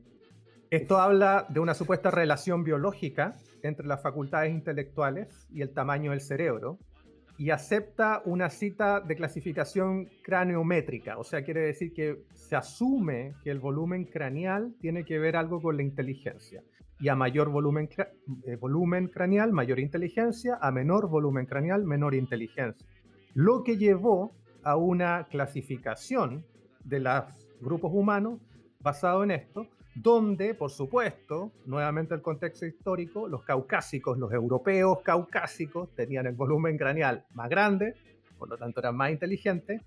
[0.70, 6.20] esto habla de una supuesta relación biológica entre las facultades intelectuales y el tamaño del
[6.20, 6.78] cerebro,
[7.38, 13.50] y acepta una cita de clasificación craneométrica, o sea, quiere decir que se asume que
[13.50, 16.62] el volumen craneal tiene que ver algo con la inteligencia.
[17.02, 17.88] Y a mayor volumen,
[18.46, 22.86] eh, volumen craneal, mayor inteligencia, a menor volumen craneal, menor inteligencia.
[23.34, 26.44] Lo que llevó a una clasificación
[26.84, 27.24] de los
[27.60, 28.40] grupos humanos
[28.80, 35.92] basado en esto, donde, por supuesto, nuevamente el contexto histórico, los caucásicos, los europeos caucásicos
[35.94, 37.94] tenían el volumen craneal más grande,
[38.42, 39.82] por lo tanto eran más inteligentes,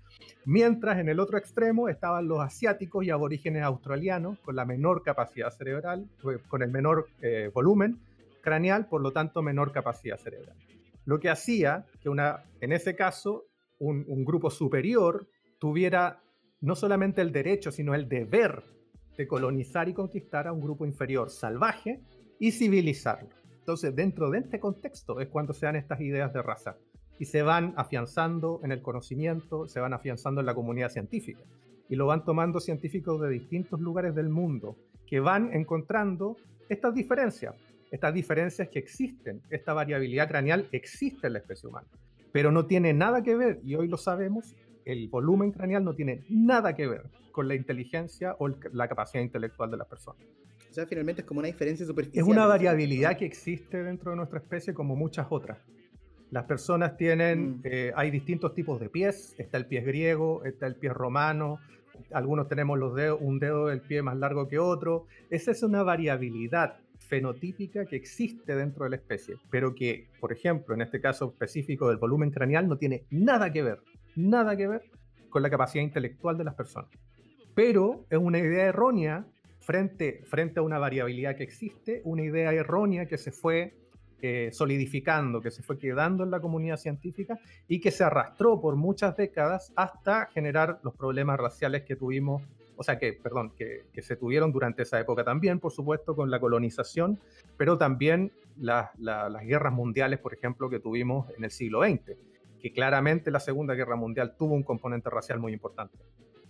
[0.46, 5.50] mientras en el otro extremo estaban los asiáticos y aborígenes australianos con la menor capacidad
[5.50, 8.00] cerebral, eh, con el menor eh, volumen
[8.40, 10.56] craneal, por lo tanto menor capacidad cerebral.
[11.04, 13.44] Lo que hacía que una, en ese caso
[13.78, 16.22] un grupo superior tuviera
[16.62, 18.62] no solamente el derecho, sino el deber
[19.18, 22.00] de colonizar y conquistar a un grupo inferior salvaje
[22.40, 23.28] y civilizarlo.
[23.58, 26.78] Entonces, dentro de este contexto es cuando se dan estas ideas de raza
[27.18, 31.42] y se van afianzando en el conocimiento, se van afianzando en la comunidad científica
[31.88, 34.76] y lo van tomando científicos de distintos lugares del mundo
[35.06, 36.36] que van encontrando
[36.68, 37.54] estas diferencias,
[37.90, 41.86] estas diferencias que existen, esta variabilidad craneal existe en la especie humana,
[42.32, 46.24] pero no tiene nada que ver, y hoy lo sabemos, el volumen craneal no tiene
[46.28, 50.22] nada que ver con la inteligencia o la capacidad intelectual de las personas.
[50.70, 52.22] O sea, finalmente es como una diferencia superficial.
[52.22, 55.58] Es una variabilidad que existe dentro de nuestra especie como muchas otras.
[56.30, 57.60] Las personas tienen, mm.
[57.64, 61.60] eh, hay distintos tipos de pies, está el pie griego, está el pie romano,
[62.12, 65.06] algunos tenemos los dedos, un dedo del pie más largo que otro.
[65.30, 70.74] Esa es una variabilidad fenotípica que existe dentro de la especie, pero que, por ejemplo,
[70.74, 73.80] en este caso específico del volumen craneal, no tiene nada que ver,
[74.16, 74.82] nada que ver
[75.30, 76.90] con la capacidad intelectual de las personas.
[77.54, 79.26] Pero es una idea errónea
[79.60, 83.74] frente, frente a una variabilidad que existe, una idea errónea que se fue
[84.22, 88.74] eh, solidificando, que se fue quedando en la comunidad científica y que se arrastró por
[88.74, 92.42] muchas décadas hasta generar los problemas raciales que tuvimos,
[92.76, 96.40] o sea, que, perdón, que, se tuvieron durante esa época también, por supuesto, con la
[96.40, 97.20] colonización,
[97.58, 98.88] pero también las
[99.44, 102.16] guerras mundiales, por ejemplo, que tuvimos en el siglo XX,
[102.58, 105.98] que claramente la Segunda Guerra Mundial tuvo un componente racial muy importante.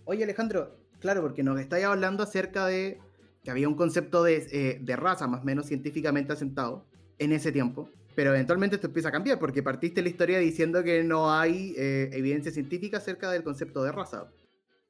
[0.05, 3.01] Oye, Alejandro, claro, porque nos estáis hablando acerca de
[3.43, 6.85] que había un concepto de, eh, de raza más o menos científicamente asentado
[7.19, 11.03] en ese tiempo, pero eventualmente esto empieza a cambiar porque partiste la historia diciendo que
[11.05, 14.31] no hay eh, evidencia científica acerca del concepto de raza.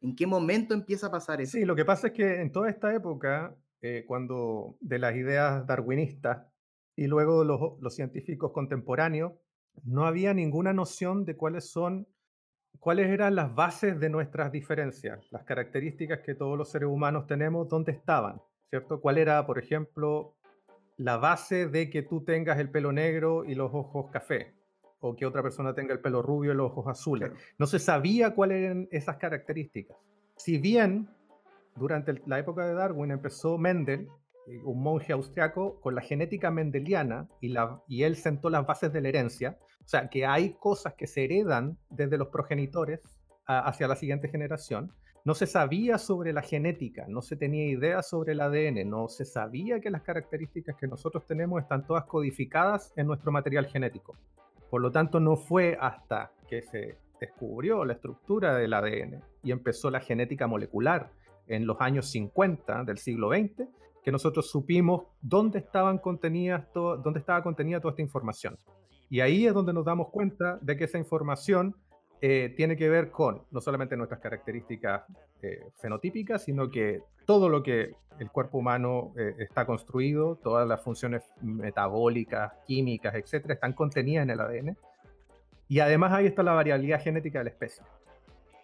[0.01, 1.53] ¿En qué momento empieza a pasar eso?
[1.53, 5.67] Sí, lo que pasa es que en toda esta época, eh, cuando de las ideas
[5.67, 6.47] darwinistas
[6.95, 9.33] y luego los, los científicos contemporáneos,
[9.85, 12.07] no había ninguna noción de cuáles son
[12.79, 17.69] cuáles eran las bases de nuestras diferencias, las características que todos los seres humanos tenemos,
[17.69, 19.01] dónde estaban, ¿cierto?
[19.01, 20.36] ¿Cuál era, por ejemplo,
[20.97, 24.55] la base de que tú tengas el pelo negro y los ojos café,
[25.01, 27.33] o que otra persona tenga el pelo rubio y los ojos azules.
[27.59, 29.97] No se sabía cuáles eran esas características.
[30.37, 31.09] Si bien
[31.75, 34.09] durante la época de Darwin empezó Mendel,
[34.47, 38.93] eh, un monje austriaco, con la genética mendeliana y, la, y él sentó las bases
[38.93, 43.01] de la herencia, o sea, que hay cosas que se heredan desde los progenitores
[43.47, 44.93] hacia la siguiente generación,
[45.27, 49.25] no se sabía sobre la genética, no se tenía idea sobre el ADN, no se
[49.25, 54.15] sabía que las características que nosotros tenemos están todas codificadas en nuestro material genético.
[54.71, 59.91] Por lo tanto, no fue hasta que se descubrió la estructura del ADN y empezó
[59.91, 61.11] la genética molecular
[61.49, 63.69] en los años 50 del siglo XX
[64.05, 68.57] que nosotros supimos dónde, dónde estaba contenida toda esta información.
[69.11, 71.75] Y ahí es donde nos damos cuenta de que esa información
[72.21, 75.03] eh, tiene que ver con no solamente nuestras características
[75.43, 80.83] eh, fenotípicas, sino que todo lo que el cuerpo humano eh, está construido, todas las
[80.83, 84.77] funciones metabólicas, químicas, etcétera, están contenidas en el ADN.
[85.69, 87.85] Y además ahí está la variabilidad genética de la especie.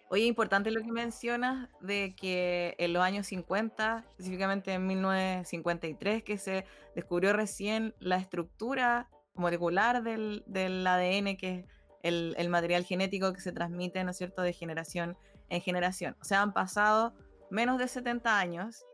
[0.09, 6.37] Oye, importante lo que mencionas de que en los años 50, específicamente en 1953, que
[6.37, 11.65] se descubrió recién la estructura molecular del, del ADN, que es
[12.03, 15.17] el, material genético que se transmite, ¿no es cierto?, de generación
[15.49, 16.15] en generación.
[16.21, 17.13] O sea, han pasado
[17.49, 18.85] menos de 70 años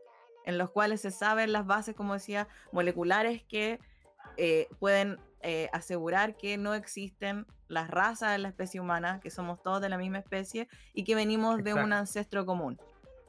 [0.46, 3.78] en los cuales se saben las bases, como decía, moleculares que
[4.36, 9.62] eh, pueden eh, asegurar que no existen las razas en la especie humana, que somos
[9.62, 12.80] todos de la misma especie y que venimos de un ancestro común.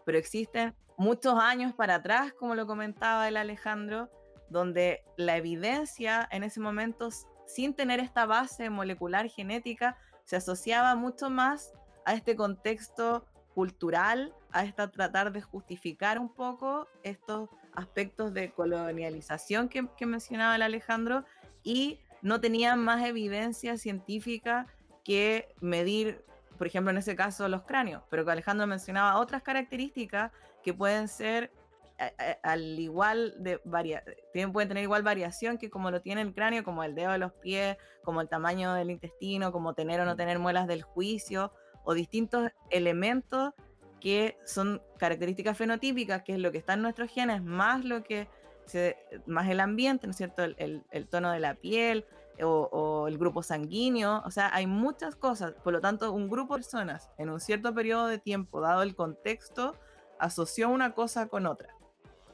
[0.06, 4.10] Pero existen muchos años para atrás, como lo comentaba el Alejandro,
[4.50, 7.10] donde la evidencia en ese momento
[7.54, 11.74] sin tener esta base molecular genética, se asociaba mucho más
[12.06, 19.70] a este contexto cultural, a esta tratar de justificar un poco estos aspectos de colonialización
[19.70, 21.26] que, mencionaba el Alejandro
[21.64, 24.68] y no tenían más evidencia científica
[25.04, 26.24] que medir,
[26.58, 30.32] por ejemplo, en ese caso, los cráneos, pero que Alejandro mencionaba otras características
[30.64, 31.52] que pueden ser
[32.44, 34.04] al igual de varia
[34.52, 37.32] pueden tener igual variación que como lo tiene el cráneo, como el dedo de los
[37.34, 41.52] pies, como el tamaño del intestino, como tener o no tener muelas del juicio,
[41.84, 43.54] o distintos elementos
[44.00, 48.28] que son características fenotípicas, que es lo que está en nuestros genes, más lo que
[48.66, 50.44] se, más el ambiente, ¿no es cierto?
[50.44, 52.06] El, el, tono de la piel
[52.42, 56.56] o, o, el grupo sanguíneo, o sea, hay muchas cosas, por lo tanto, un grupo
[56.56, 59.76] de personas en un cierto periodo de tiempo, dado el contexto,
[60.20, 61.76] asoció una cosa con otra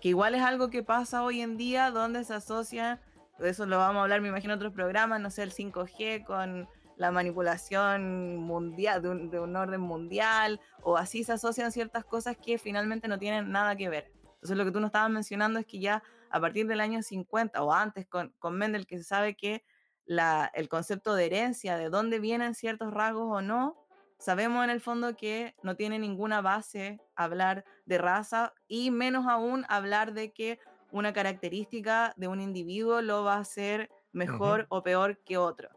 [0.01, 3.01] que igual es algo que pasa hoy en día donde se asocia,
[3.39, 6.25] de eso lo vamos a hablar me imagino en otros programas, no sé, el 5G
[6.25, 12.57] con la manipulación mundial, de un, orden mundial, o así se asocian ciertas cosas que
[12.57, 14.11] finalmente no tienen nada que ver.
[14.23, 17.63] Entonces lo que tú nos estabas mencionando es que ya a partir del año 50
[17.63, 19.63] o antes con, Mendel, que se sabe que
[20.07, 23.86] el concepto de herencia, de dónde vienen ciertos rasgos o no,
[24.17, 29.65] sabemos en el fondo que no tiene ninguna base hablar de raza y menos aún
[29.69, 30.59] hablar de que
[30.91, 35.69] una característica de un individuo lo va a hacer mejor o peor que otro.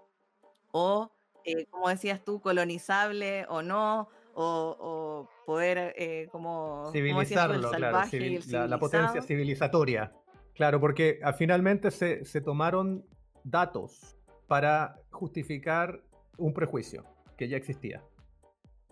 [0.72, 1.10] O,
[1.44, 9.20] eh, como decías tú, colonizable o no, o, poder eh, como civilizarlo, claro, la, potencia
[9.20, 10.12] civilizatoria.
[10.54, 13.04] Claro, porque ah, finalmente se, se tomaron
[13.42, 14.16] datos
[14.46, 16.02] para justificar
[16.38, 17.04] un prejuicio
[17.36, 18.02] que ya existía.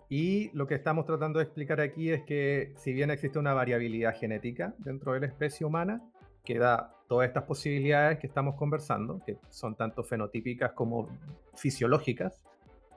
[0.09, 4.15] Y lo que estamos tratando de explicar aquí es que si bien existe una variabilidad
[4.15, 6.01] genética dentro de la especie humana,
[6.43, 11.07] que da todas estas posibilidades que estamos conversando, que son tanto fenotípicas como
[11.55, 12.43] fisiológicas,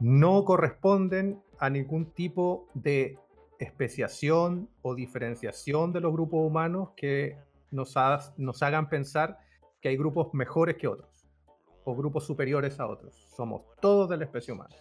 [0.01, 3.19] no corresponden a ningún tipo de
[3.59, 7.37] especiación o diferenciación de los grupos humanos que
[7.71, 9.39] nos, hagan pensar
[9.81, 11.29] que hay grupos mejores que otros
[11.85, 13.15] o grupos superiores a otros.
[13.37, 14.75] Somos todos de la especie humana.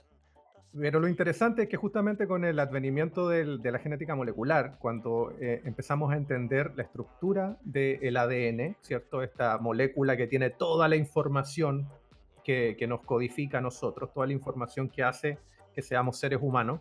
[0.78, 5.62] Pero lo interesante es que justamente con el advenimiento de la genética molecular, cuando eh,
[5.66, 9.22] empezamos a entender la estructura del ADN, ¿cierto?
[9.22, 11.90] Esta molécula que tiene toda la información
[12.46, 15.40] que, que, nos codifica a nosotros, toda la información que hace
[15.74, 16.80] que seamos seres humanos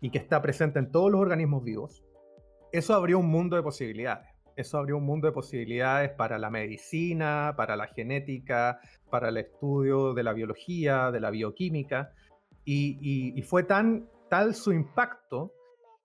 [0.00, 2.02] y que está presente en todos los organismos vivos,
[2.72, 4.28] eso abrió un mundo de posibilidades.
[4.56, 10.14] Eso abrió un mundo de posibilidades para la medicina, para la genética, para el estudio
[10.14, 12.12] de la biología, de la bioquímica
[12.64, 15.52] y, fue tan tal su impacto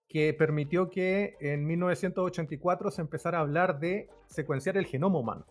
[0.09, 5.45] que permitió que en 1984 se empezara a hablar de secuenciar el genoma humano.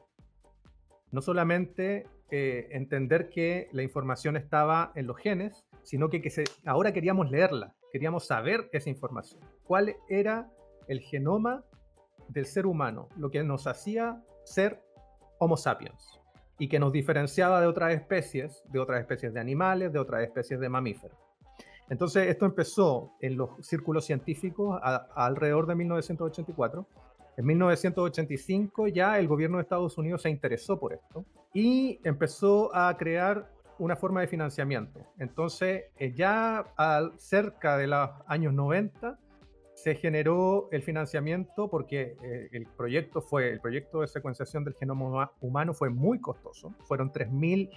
[1.13, 6.93] No solamente eh, entender que la información estaba en los genes, sino que, que ahora
[6.93, 9.41] queríamos leerla, queríamos saber esa información.
[9.63, 10.51] ¿Cuál era
[10.89, 11.65] el genoma
[12.29, 13.09] del ser humano?
[13.17, 14.83] Lo que nos hacía ser
[15.39, 16.16] Homo sapiens
[16.59, 20.59] y que nos diferenciaba de otras especies, de otras especies de animales, de otras especies
[20.61, 21.17] de mamíferos.
[21.89, 24.81] Entonces, esto empezó en los círculos científicos
[25.15, 26.87] alrededor de 1984.
[27.37, 32.97] En 1985 ya el gobierno de Estados Unidos se interesó por esto y empezó a
[32.97, 35.01] crear una forma de financiamiento.
[35.19, 39.19] Entonces, eh, ya al, cerca de los años 90,
[39.77, 45.33] se generó el financiamiento porque eh, el proyecto fue el proyecto de secuenciación del genoma
[45.41, 47.69] humano fue muy costoso fueron 3 mil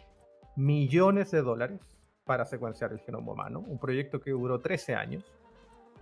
[0.56, 1.82] millones de dólares
[2.24, 5.26] para secuenciar el genoma humano un proyecto que duró 13 años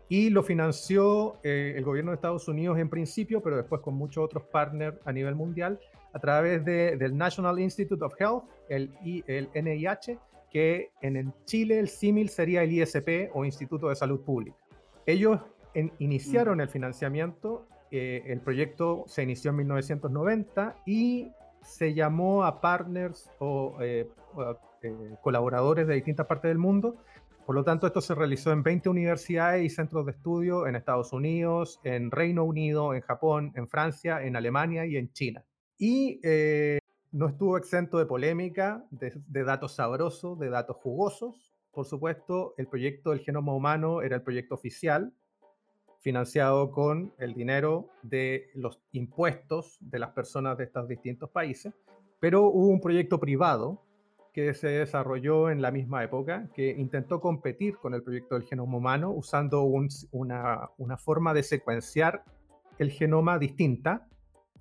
[0.08, 4.24] y lo financió eh, el gobierno de Estados Unidos en principio pero después con muchos
[4.24, 5.80] otros partners a nivel mundial
[6.14, 8.92] a través de, del National Institute of Health el,
[9.26, 10.20] el NIH
[10.52, 14.58] que en Chile el símil sería el ISP o Instituto de Salud Pública.
[15.06, 15.42] Ellos
[16.00, 17.68] iniciaron el financiamiento.
[17.92, 24.10] Eh, el proyecto se inició en 1990 y se llamó a partners o, eh,
[24.82, 26.98] eh, colaboradores de distintas partes del mundo.
[27.46, 31.14] Por lo tanto, esto se realizó en 20 universidades y centros de estudio en Estados
[31.14, 35.46] Unidos, en Reino Unido, en Japón, en Francia, en Alemania y en China.
[35.78, 36.20] Y
[37.14, 41.54] no estuvo exento de polémica, de, de datos sabrosos, de datos jugosos.
[41.72, 45.14] Por supuesto, el proyecto del genoma humano era el proyecto oficial,
[46.08, 51.74] financiado con el dinero de los impuestos de las personas de estos distintos países,
[52.22, 53.84] pero hubo un proyecto privado
[54.32, 58.78] que se desarrolló en la misma época, que intentó competir con el proyecto del genoma
[58.78, 62.24] humano usando una, una, forma de secuenciar
[62.80, 64.08] el genoma distinta,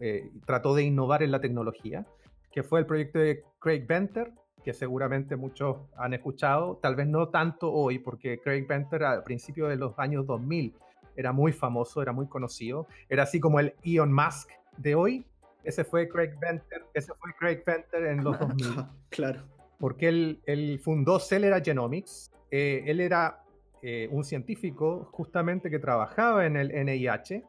[0.00, 2.08] eh, trató de innovar en la tecnología,
[2.50, 4.32] que fue el proyecto de Craig Venter,
[4.64, 9.68] que seguramente muchos han escuchado, tal vez no tanto hoy, porque Craig Venter al principio
[9.68, 10.74] de los años 2000
[11.16, 15.26] era muy famoso, era muy conocido, era así como el Elon Musk de hoy.
[15.64, 18.66] Ese fue Craig Venter, ese fue Craig Venter en los 2000.
[19.10, 19.42] claro.
[19.78, 22.30] Porque él, fundó Celera Genomics.
[22.50, 23.42] Eh, él era
[23.82, 27.44] eh, un científico justamente que trabajaba en el NIH,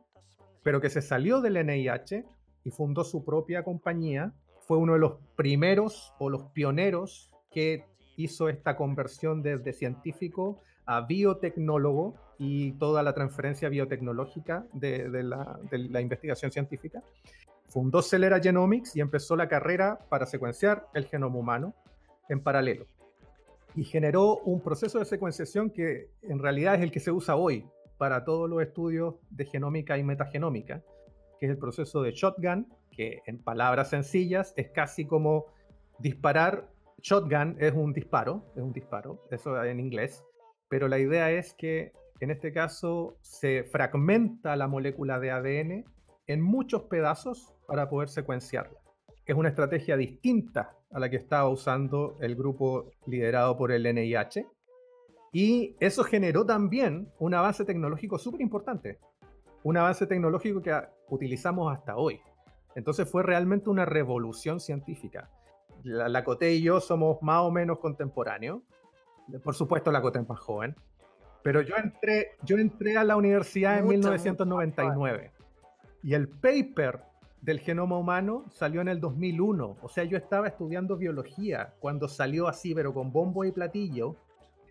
[0.63, 2.25] pero que se salió del NIH
[2.63, 4.33] y fundó su propia compañía.
[4.61, 7.85] Fue uno de los primeros o los pioneros que
[8.17, 16.51] hizo esta conversión desde científico a biotecnólogo y toda la transferencia biotecnológica de, la, investigación
[16.51, 17.01] científica.
[17.67, 21.73] Fundó Celera Genomics y empezó la carrera para secuenciar el genoma humano
[22.29, 22.85] en paralelo.
[23.75, 27.65] Y generó un proceso de secuenciación que en realidad es el que se usa hoy
[27.97, 30.83] para todos los estudios de genómica y metagenómica,
[31.39, 35.47] que es el proceso de shotgun, que en palabras sencillas es casi como
[35.99, 36.69] disparar.
[37.01, 40.23] Shotgun es un disparo, es un disparo, eso en inglés,
[40.69, 45.85] pero la idea es que en este caso se fragmenta la molécula de ADN
[46.25, 48.79] en muchos pedazos para poder secuenciarla.
[49.25, 54.47] Es una estrategia distinta a la que estaba usando el grupo liderado por el NIH.
[55.31, 58.99] Y eso generó también un avance tecnológico súper importante.
[59.63, 60.75] Un avance tecnológico que
[61.09, 62.19] utilizamos hasta hoy.
[62.75, 65.29] Entonces fue realmente una revolución científica.
[65.83, 68.61] La, la Coté y yo somos más o menos contemporáneos.
[69.43, 70.75] Por supuesto, la Coté es más joven
[71.43, 75.31] Pero yo entré, yo entré a la universidad en 1999
[76.03, 77.01] y el paper
[77.41, 79.77] del genoma humano salió en el 2001.
[79.81, 84.15] O sea, yo estaba estudiando biología cuando salió así, pero con bombo y platillo,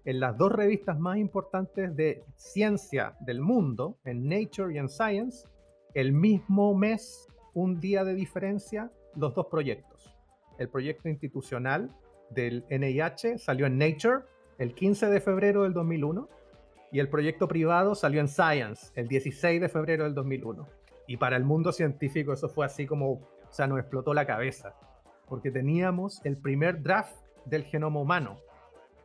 [0.04, 5.48] en las dos revistas más importantes de ciencia del mundo, en Nature y en Science,
[5.94, 10.14] el mismo mes, un día de diferencia, los dos proyectos.
[10.58, 11.90] El proyecto institucional
[12.30, 14.20] del NIH salió en Nature
[14.58, 16.28] el 15 de febrero del 2001
[16.96, 20.66] y el proyecto privado salió en Science el 16 de febrero del 2001.
[21.06, 24.74] Y para el mundo científico eso fue así como, o sea, nos explotó la cabeza,
[25.28, 28.38] porque teníamos el primer draft del genoma humano.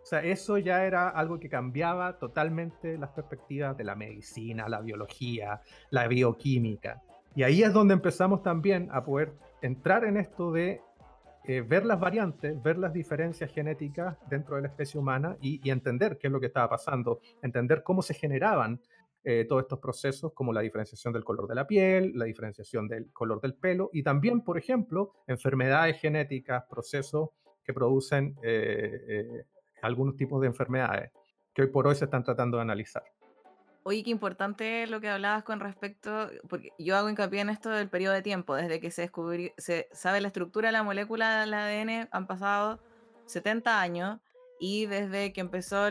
[0.01, 4.79] O sea, eso ya era algo que cambiaba totalmente las perspectivas de la medicina, la
[4.79, 7.01] biología, la bioquímica.
[7.35, 10.79] Y ahí es donde empezamos también a poder entrar en esto de
[11.45, 16.17] eh, ver las variantes, ver las diferencias genéticas dentro de la especie humana y, entender
[16.19, 18.79] qué es lo que estaba pasando, entender cómo se generaban
[19.23, 23.11] eh, todos estos procesos como la diferenciación del color de la piel, la diferenciación del
[23.11, 27.29] color del pelo y también, por ejemplo, enfermedades genéticas, procesos
[27.63, 29.45] que producen eh,
[29.81, 31.11] algunos tipos de enfermedades
[31.53, 33.03] que hoy por hoy se están tratando de analizar.
[33.83, 37.89] Oye, qué importante lo que hablabas con respecto, porque yo hago hincapié en esto del
[37.89, 41.53] periodo de tiempo, desde que se descubrió, se sabe la estructura de la molécula del
[41.53, 42.79] ADN, han pasado
[43.25, 44.19] 70 años,
[44.59, 45.89] y desde que empezó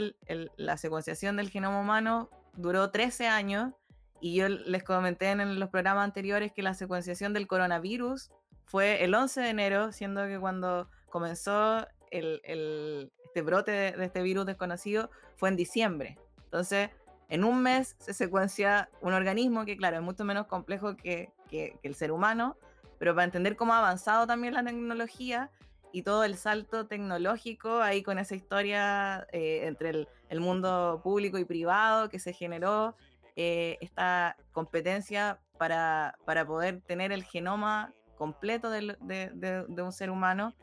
[0.57, 3.73] la secuenciación del genoma humano, duró 13 años,
[4.21, 8.31] y yo les comenté en los programas anteriores que la secuenciación del coronavirus
[8.67, 14.23] fue el 11 de enero, siendo que cuando comenzó el, este brote de, de este
[14.23, 16.19] virus desconocido fue en diciembre.
[16.45, 16.91] Entonces,
[17.31, 21.95] en un mes se secuencia un organismo que, claro, es mucho menos complejo que, el
[21.95, 22.57] ser humano,
[22.99, 25.51] pero para entender cómo ha avanzado también la tecnología
[25.93, 31.45] y todo el salto tecnológico ahí con esa historia eh, entre el, mundo público y
[31.45, 32.95] privado que se generó,
[33.35, 40.55] eh, esta competencia para, para, poder tener el genoma completo de, un ser humano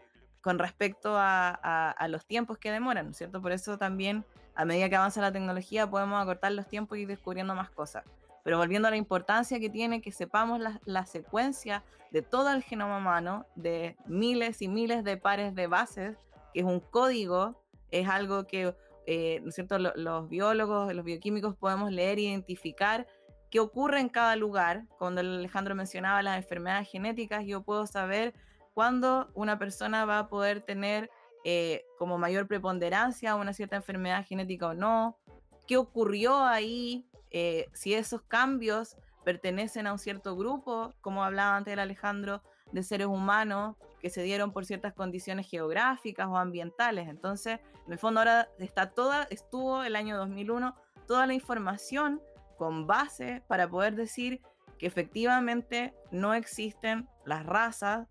[0.41, 1.49] con respecto a,
[1.91, 3.41] a, los tiempos que demoran, ¿cierto?
[3.41, 4.25] Por eso también
[4.57, 8.03] a medida que avanza la tecnología podemos acortar los tiempos y ir descubriendo más cosas.
[8.43, 12.97] Pero volviendo a la importancia que tiene que sepamos la, secuencia de todo el genoma
[12.97, 16.17] humano, de miles y miles de pares de bases,
[16.53, 19.77] que es un código, es algo que eh, ¿no es cierto?
[19.77, 23.05] Los, biólogos, los bioquímicos podemos leer e identificar
[23.51, 24.85] qué ocurre en cada lugar.
[24.97, 28.33] Cuando Alejandro mencionaba las enfermedades genéticas, yo puedo saber
[28.73, 31.11] cuándo una persona va a poder tener
[31.49, 35.17] eh, como mayor preponderancia a una cierta enfermedad genética o no,
[35.65, 41.71] qué ocurrió ahí, eh, si esos cambios pertenecen a un cierto grupo, como hablaba antes
[41.71, 42.43] el Alejandro,
[42.73, 47.07] de seres humanos que se dieron por ciertas condiciones geográficas o ambientales.
[47.07, 50.75] Entonces, en el fondo ahora está toda, estuvo el año 2001,
[51.07, 52.21] toda la información
[52.57, 54.41] con base para poder decir
[54.77, 58.09] que efectivamente no existen las razas,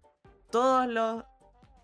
[0.51, 1.24] todos los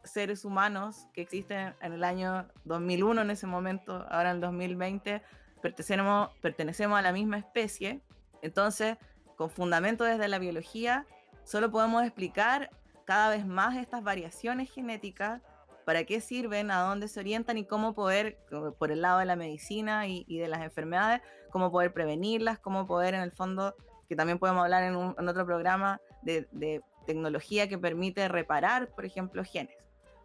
[0.05, 5.23] seres humanos que existen en el año 2001 en ese momento, ahora en el 2020,
[5.61, 8.01] pertenecemos, pertenecemos a la misma especie.
[8.43, 8.97] Entonces,
[9.37, 11.07] con fundamento desde la biología,
[11.45, 12.71] solo podemos explicar
[13.05, 15.43] cada vez más estas variaciones genéticas,
[15.85, 18.39] para qué sirven, a dónde se orientan y cómo poder,
[18.79, 23.15] por el lado de la medicina y, de las enfermedades, cómo poder prevenirlas, cómo poder
[23.15, 23.75] en el fondo,
[24.09, 29.05] que también podemos hablar en, un, otro programa de, de tecnología que permite reparar, por
[29.05, 29.77] ejemplo, genes.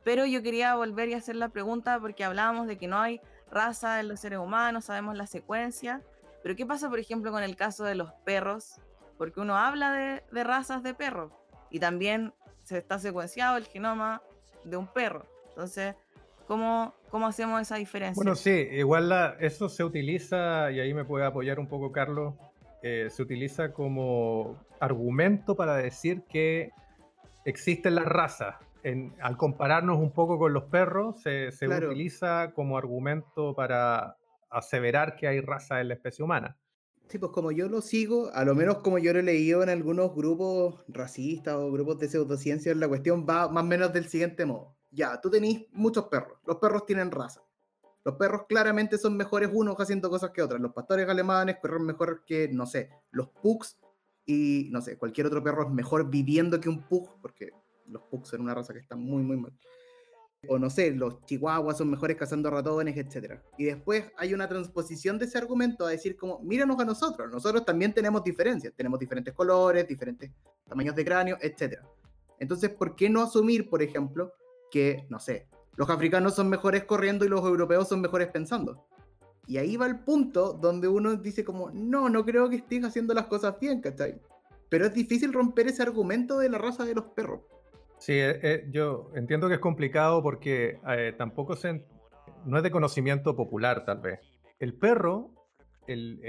[0.07, 3.19] Pero yo quería volver y hacer la pregunta porque hablábamos de que no hay
[3.51, 6.01] raza en los seres humanos, sabemos la secuencia,
[6.41, 8.79] pero ¿qué pasa, por ejemplo, con el caso de los perros?
[9.17, 9.91] Porque uno habla
[10.31, 11.33] de, razas de perros
[11.69, 12.31] y también
[12.63, 14.21] se está secuenciado el genoma
[14.63, 15.25] de un perro.
[15.49, 15.93] Entonces,
[16.47, 16.93] ¿cómo,
[17.25, 18.15] hacemos esa diferencia?
[18.15, 22.33] Bueno, sí, igual eso se utiliza, y ahí me puede apoyar un poco Carlos,
[22.81, 26.71] eh, se utiliza como argumento para decir que
[27.43, 28.55] existen las razas
[29.21, 34.17] al compararnos un poco con los perros, se, utiliza como argumento para
[34.49, 36.57] aseverar que hay raza en la especie humana.
[37.07, 39.69] Sí, pues como yo lo sigo, a lo menos como yo lo he leído en
[39.69, 44.45] algunos grupos racistas o grupos de pseudociencias, la cuestión va más o menos del siguiente
[44.45, 44.75] modo.
[44.91, 47.41] Ya, tú tenés muchos perros, los perros tienen raza.
[48.03, 50.61] Los perros claramente son mejores unos haciendo cosas que otros.
[50.61, 53.77] Los pastores alemanes corren mejor que, no sé, los pugs
[54.25, 57.51] y, no sé, cualquier otro perro es mejor viviendo que un pug, porque
[57.87, 59.53] los pugs son una raza que está muy, muy mal.
[60.47, 63.39] O no sé, los chihuahuas son mejores cazando ratones, etc.
[63.57, 67.65] Y después hay una transposición de ese argumento a decir como, míranos a nosotros, nosotros
[67.65, 70.31] también tenemos diferencias, tenemos diferentes colores, diferentes
[70.67, 71.79] tamaños de cráneo, etc.
[72.39, 74.33] Entonces, ¿por qué no asumir, por ejemplo,
[74.69, 78.87] que, no sé, los africanos son mejores corriendo y los europeos son mejores pensando?
[79.47, 83.13] Y ahí va el punto donde uno dice como, no, no creo que estés haciendo
[83.13, 84.21] las cosas bien, ¿cachai?
[84.69, 87.41] Pero es difícil romper ese argumento de la raza de los perros.
[87.97, 91.83] Sí, eh, eh, yo entiendo que es complicado porque eh, tampoco se,
[92.45, 94.19] no es de conocimiento popular tal vez.
[94.59, 95.31] El perro,
[95.87, 96.19] el,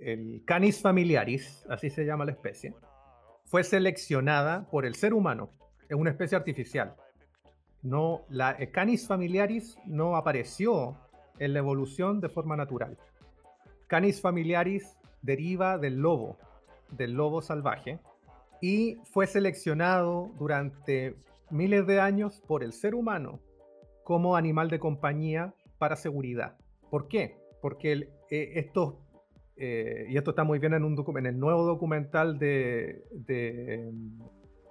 [0.00, 2.74] el, Canis familiaris, así se llama la especie,
[3.44, 5.50] fue seleccionada por el ser humano.
[5.88, 6.94] Es una especie artificial.
[7.82, 10.96] No, la Canis familiaris no apareció
[11.38, 12.98] en la evolución de forma natural.
[13.86, 16.36] Canis familiaris deriva del lobo,
[16.90, 17.98] del lobo salvaje,
[18.60, 21.16] y fue seleccionado durante
[21.50, 23.40] miles de años por el ser humano
[24.04, 26.56] como animal de compañía para seguridad.
[26.90, 27.38] ¿Por qué?
[27.60, 29.00] Porque eh, esto,
[29.56, 34.18] eh, y esto está muy bien en, un en el nuevo documental de, em,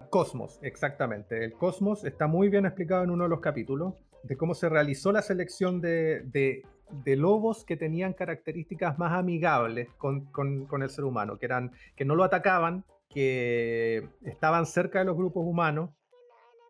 [0.09, 1.43] Cosmos, exactamente.
[1.43, 5.11] El Cosmos está muy bien explicado en uno de los capítulos de cómo se realizó
[5.11, 11.37] la selección de, de, lobos que tenían características más amigables con, con, el ser humano,
[11.37, 15.91] que, eran, que no lo atacaban, que estaban cerca de los grupos humanos,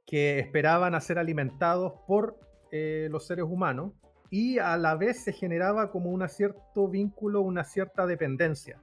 [0.06, 2.40] que esperaban a ser alimentados por
[2.72, 3.94] eh, los seres humanos
[4.30, 8.82] y a la vez se generaba como un cierto vínculo, una cierta dependencia.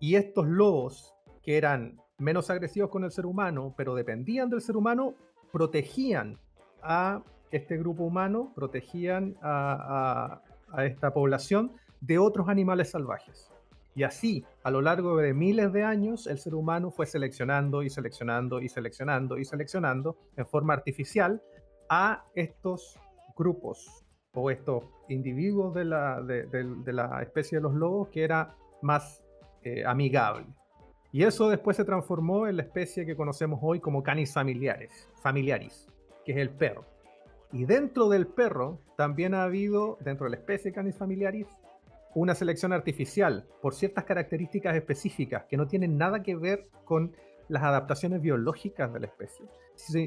[0.00, 4.76] Y estos lobos, que eran menos agresivos con el ser humano, pero dependían del ser
[4.76, 5.14] humano,
[5.52, 6.38] protegían
[6.82, 10.42] a este grupo humano, protegían a,
[10.78, 13.50] esta población de otros animales salvajes.
[13.96, 17.88] Y así, a lo largo de miles de años, el ser humano fue seleccionando y
[17.88, 21.42] seleccionando y seleccionando y seleccionando en forma artificial
[21.88, 23.00] a estos
[23.34, 29.24] grupos o estos individuos de la, especie de los lobos que era más
[29.62, 30.44] eh, amigable.
[31.10, 35.88] Y eso después se transformó en la especie que conocemos hoy como canis familiares, familiaris,
[36.22, 36.84] que es el perro.
[37.50, 41.46] Y dentro del perro también ha habido, dentro de la especie Canis familiaris,
[42.16, 47.14] una selección artificial por ciertas características específicas que no tienen nada que ver con
[47.48, 49.46] las adaptaciones biológicas de la especie,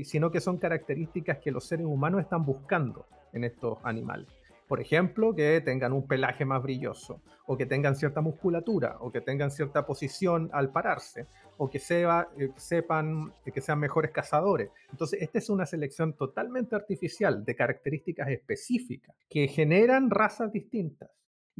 [0.04, 4.28] sino que son características que los seres humanos están buscando en estos animales.
[4.68, 9.22] Por ejemplo, que tengan un pelaje más brilloso, o que tengan cierta musculatura, o que
[9.22, 14.70] tengan cierta posición al pararse, o que eh, sepan que sean mejores cazadores.
[14.92, 21.10] Entonces, esta es una selección totalmente artificial de características específicas que generan razas distintas,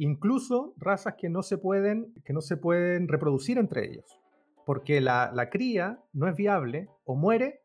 [0.00, 4.18] incluso razas que no se pueden, que no se pueden reproducir entre ellos,
[4.64, 7.60] porque la, la cría no es viable o muere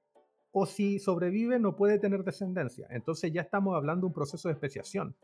[0.51, 2.87] o si sobrevive no puede tener descendencia.
[2.89, 5.15] Entonces ya estamos hablando de un proceso de especiación.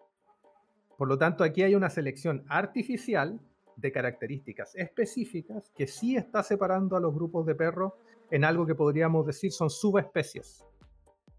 [0.98, 3.42] Por lo tanto, aquí hay una selección artificial
[3.76, 7.92] de características específicas que sí está separando a los grupos de perros
[8.30, 10.64] en algo que podríamos decir son subespecies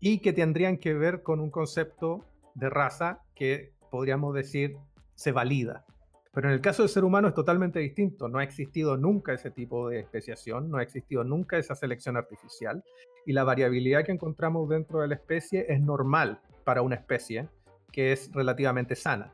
[0.00, 4.76] y que tendrían que ver con un concepto de raza que podríamos decir
[5.22, 5.84] se valida.
[6.32, 8.28] Pero en el caso del ser humano es totalmente distinto.
[8.28, 12.82] No ha existido nunca ese tipo de especiación, no ha existido nunca esa selección artificial
[13.24, 17.48] y la variabilidad que encontramos dentro de la especie es normal para una especie
[17.92, 19.32] que es relativamente sana.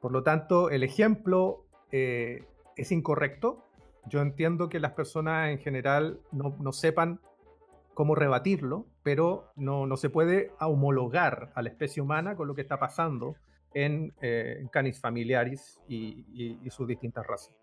[0.00, 2.44] Por lo tanto, el ejemplo eh,
[2.76, 3.66] es incorrecto.
[4.06, 7.20] Yo entiendo que las personas en general no, sepan
[7.92, 12.78] cómo rebatirlo, pero no, se puede homologar a la especie humana con lo que está
[12.78, 13.36] pasando
[13.74, 17.54] en, eh, Canis familiaris y, sus distintas razas.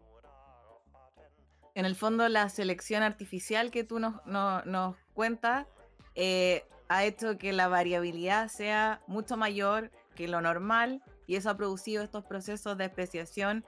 [1.76, 5.68] En el fondo, la selección artificial que tú nos, nos cuentas
[6.16, 11.58] eh, ha hecho que la variabilidad sea mucho mayor que lo normal y eso ha
[11.58, 13.64] producido estos procesos de especiación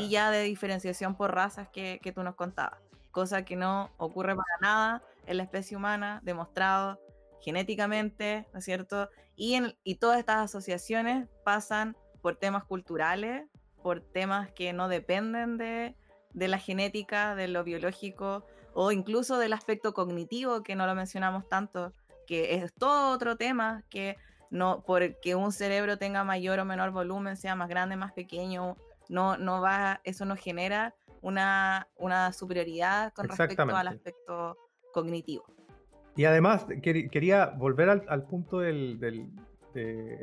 [0.00, 2.80] y ya de diferenciación por razas que, que tú nos contabas,
[3.10, 6.98] cosa que no ocurre para nada en la especie humana, demostrado
[7.44, 9.10] genéticamente, ¿no es cierto?
[9.36, 13.46] Y, en, y todas estas asociaciones pasan por temas culturales,
[13.82, 15.94] por temas que no dependen de,
[16.32, 21.46] de la genética, de lo biológico o incluso del aspecto cognitivo, que no lo mencionamos
[21.46, 21.92] tanto,
[22.26, 24.16] que es todo otro tema que
[24.50, 28.76] no porque un cerebro tenga mayor o menor volumen, sea más grande, más pequeño,
[29.08, 34.56] no, no va, eso no genera una, una superioridad con respecto al aspecto
[34.94, 35.53] cognitivo.
[36.16, 39.30] Y además quería volver al, punto del, del,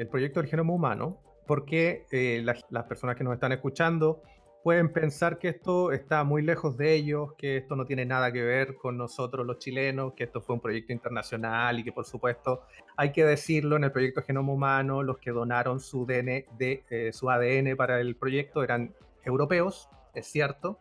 [0.09, 4.21] proyecto del genoma humano, porque eh, las, personas que nos están escuchando
[4.63, 8.41] pueden pensar que esto está muy lejos de ellos, que esto no tiene nada que
[8.43, 12.61] ver con nosotros los chilenos, que esto fue un proyecto internacional y que por supuesto
[12.95, 17.29] hay que decirlo, en el proyecto Genoma Humano los que donaron su, de, eh, su
[17.29, 18.93] ADN para el proyecto eran
[19.25, 20.79] europeos, es cierto.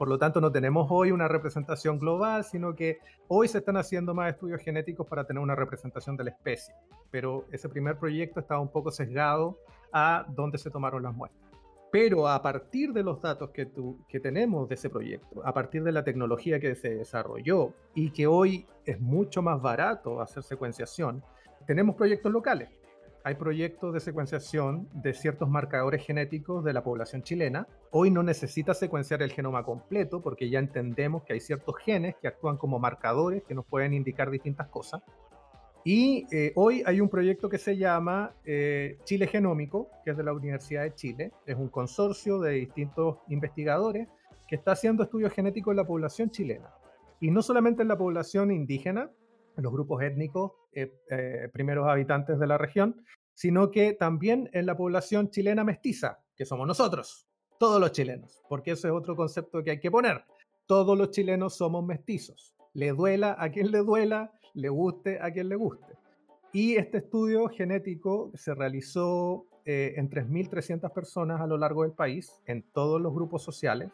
[0.00, 4.14] Por lo tanto, no tenemos hoy una representación global, sino que hoy se están haciendo
[4.14, 6.74] más estudios genéticos para tener una representación de la especie.
[7.10, 9.58] Pero ese primer proyecto estaba un poco sesgado
[9.92, 11.52] a dónde se tomaron las muestras.
[11.92, 13.70] Pero a partir de los datos que,
[14.08, 18.26] que tenemos de ese proyecto, a partir de la tecnología que se desarrolló y que
[18.26, 21.22] hoy es mucho más barato hacer secuenciación,
[21.66, 22.70] tenemos proyectos locales.
[23.22, 27.66] Hay proyectos de secuenciación de ciertos marcadores genéticos de la población chilena.
[27.90, 32.28] Hoy no necesita secuenciar el genoma completo porque ya entendemos que hay ciertos genes que
[32.28, 35.02] actúan como marcadores que nos pueden indicar distintas cosas.
[35.84, 40.24] Y eh, hoy hay un proyecto que se llama eh, Chile Genómico, que es de
[40.24, 41.32] la Universidad de Chile.
[41.44, 44.08] Es un consorcio de distintos investigadores
[44.48, 46.70] que está haciendo estudios genéticos en la población chilena.
[47.20, 49.10] Y no solamente en la población indígena,
[49.56, 53.04] en los grupos étnicos, eh, primeros habitantes de la región,
[53.34, 57.26] sino que también en la población chilena mestiza, que somos nosotros,
[57.58, 60.24] todos los chilenos, porque ese es otro concepto que hay que poner.
[60.66, 62.54] Todos los chilenos somos mestizos.
[62.72, 65.94] Le duela a quien le duela, le guste a quien le guste.
[66.52, 72.42] Y este estudio genético se realizó eh, en 3.300 personas a lo largo del país,
[72.46, 73.90] en todos los grupos sociales,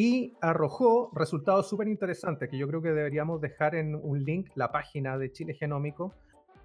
[0.00, 4.70] y arrojó resultados súper interesantes que yo creo que deberíamos dejar en un link, la
[4.70, 6.14] página de Chile Genómico,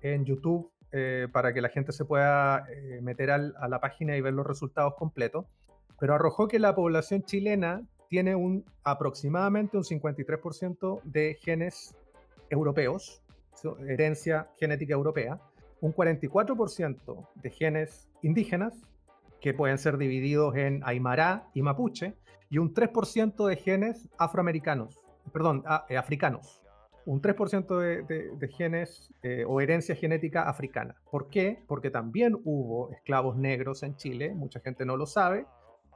[0.04, 4.22] en YouTube, eh, para que la gente se pueda eh, meter a la página y
[4.22, 5.48] ver los resultados completos.
[6.00, 11.96] Pero arrojó que la población chilena tiene un, aproximadamente un 53% de genes
[12.52, 13.24] europeos,
[13.88, 15.40] herencia genética europea,
[15.82, 18.80] un 44% de genes indígenas,
[19.42, 22.14] que pueden ser divididos en Aymara y Mapuche,
[22.54, 26.62] y un 3% de genes afroamericanos, perdón, eh, africanos.
[27.04, 30.96] Un 3% de, genes eh, o herencia genética africana.
[31.10, 31.64] ¿Por qué?
[31.68, 35.48] Porque también hubo esclavos negros en Chile, mucha gente no lo sabe,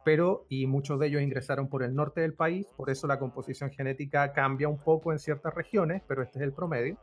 [0.03, 3.69] pero y muchos de ellos ingresaron por el norte del país, por eso la composición
[3.69, 6.97] genética cambia un poco en ciertas regiones, pero este es el promedio.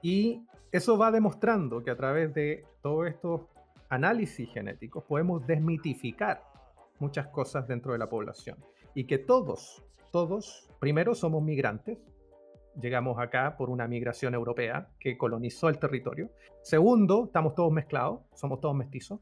[0.00, 3.48] Y eso va demostrando que a través de todos estos
[3.88, 6.40] análisis genéticos podemos desmitificar
[7.00, 8.56] muchas cosas dentro de la población
[8.96, 11.98] y que todos, todos, primero somos migrantes,
[12.80, 16.30] llegamos acá por una migración europea que colonizó el territorio.
[16.62, 19.20] Segundo, estamos todos mezclados, somos todos mestizos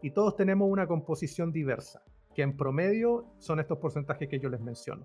[0.00, 2.04] y todos tenemos una composición diversa
[2.36, 5.04] que en promedio son estos porcentajes que yo les menciono.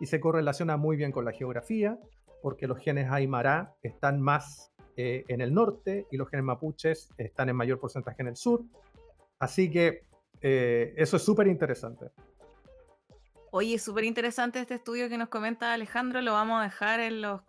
[0.00, 1.98] Y se correlaciona muy bien con la geografía,
[2.40, 7.50] porque los genes Aymara están más eh, en el norte y los genes mapuches están
[7.50, 8.62] en mayor porcentaje en el sur.
[9.38, 10.04] Así que
[10.40, 12.06] eh, eso es súper interesante.
[13.50, 17.40] Oye, súper interesante este estudio que nos comenta Alejandro, lo vamos a dejar en, los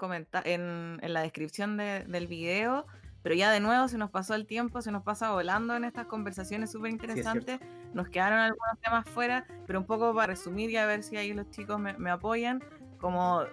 [0.45, 2.85] en, en la descripción del video
[3.21, 6.05] pero ya de nuevo se nos pasó el tiempo, se nos pasa volando en estas
[6.07, 7.59] conversaciones súper interesantes.
[7.93, 11.33] nos quedaron algunos temas fuera, pero un poco para resumir y a ver si ahí
[11.33, 12.63] los chicos me, apoyan.
[12.97, 13.43] Como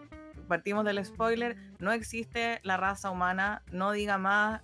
[0.46, 4.62] partimos del spoiler, no existe la raza humana, no diga más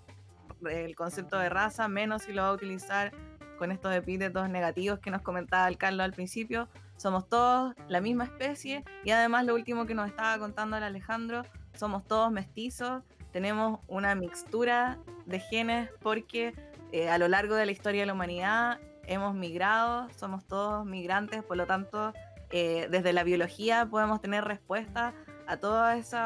[0.70, 3.12] el concepto de raza, menos si lo va a utilizar
[3.58, 6.68] con estos epítetos negativos que nos comentaba el Carlos al principio.
[7.02, 11.42] Somos todos la misma especie y además lo último que nos estaba contando el Alejandro,
[11.74, 16.54] somos todos mestizos tenemos una mixtura de genes porque
[16.92, 21.42] eh, a lo largo de la historia de la humanidad hemos migrado, somos todos migrantes,
[21.42, 22.12] por lo tanto,
[22.50, 25.14] eh, desde la biología podemos tener respuesta
[25.46, 26.18] a todo ese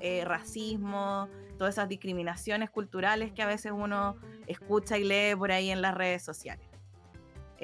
[0.00, 1.28] eh, racismo,
[1.58, 4.16] todas esas discriminaciones culturales que a veces uno
[4.46, 6.73] escucha y lee por ahí en las redes sociales.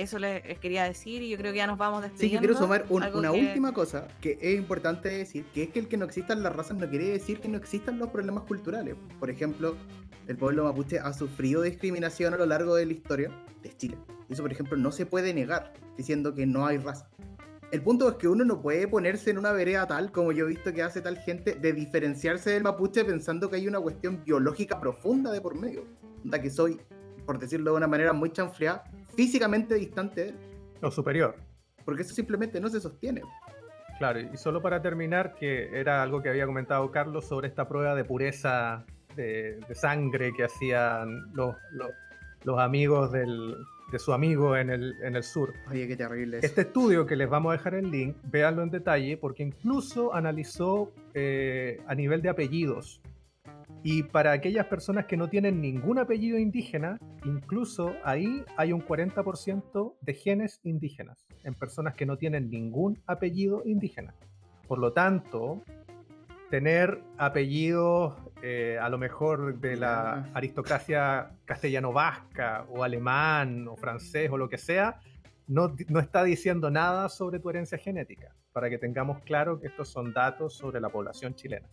[0.01, 2.38] Eso les, quería decir y yo creo que ya nos vamos despidiendo.
[2.40, 5.98] Sí, quiero sumar una última cosa que es importante decir, que es que el que
[5.98, 8.96] no existan las razas no quiere decir que no existan los problemas culturales.
[9.18, 9.76] Por ejemplo,
[10.26, 13.30] el pueblo mapuche ha sufrido discriminación a lo largo de la historia
[13.62, 13.98] de Chile.
[14.30, 17.11] Eso, por ejemplo, no se puede negar diciendo que no hay raza.
[17.70, 20.48] El punto es que uno no puede ponerse en una vereda tal, como yo he
[20.48, 24.80] visto que hace tal gente, de diferenciarse del mapuche pensando que hay una cuestión biológica
[24.80, 25.84] profunda de por medio.
[26.24, 26.80] Da que soy,
[27.26, 28.84] por decirlo de una manera muy chanfleada,
[29.15, 30.37] físicamente distante de él.
[30.83, 31.37] O superior.
[31.85, 33.23] Porque eso simplemente no se sostiene.
[33.99, 37.95] Claro, y solo para terminar, que era algo que había comentado Carlos sobre esta prueba
[37.95, 41.55] de pureza de, sangre que hacían los,
[42.45, 43.57] los, amigos del,
[43.93, 45.53] de su amigo en el, en el sur.
[45.71, 46.39] Oye, qué terrible.
[46.43, 50.93] Este estudio que les vamos a dejar el link, véanlo en detalle, porque incluso analizó
[51.13, 53.03] eh, a nivel de apellidos
[53.83, 59.95] y para aquellas personas que no tienen ningún apellido indígena, incluso ahí hay un 40%
[60.01, 64.14] de genes indígenas en personas que no tienen ningún apellido indígena.
[64.68, 65.62] Por lo tanto,
[66.51, 74.37] tener apellidos eh, a lo mejor de la aristocracia castellano-vasca o alemán o francés o
[74.37, 75.01] lo que sea,
[75.47, 79.89] no, no está diciendo nada sobre tu herencia genética, para que tengamos claro que estos
[79.89, 81.66] son datos sobre la población chilena.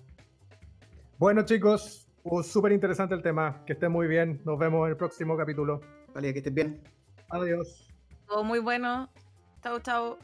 [1.20, 2.08] Bueno, chicos,
[2.44, 3.64] súper interesante el tema.
[3.66, 4.40] Que estén muy bien.
[4.46, 5.82] Nos vemos en el próximo capítulo.
[6.14, 6.84] Vale, que estén bien.
[7.30, 7.92] Adiós.
[8.28, 9.10] Todo muy bueno.
[9.64, 10.20] Chao, chao.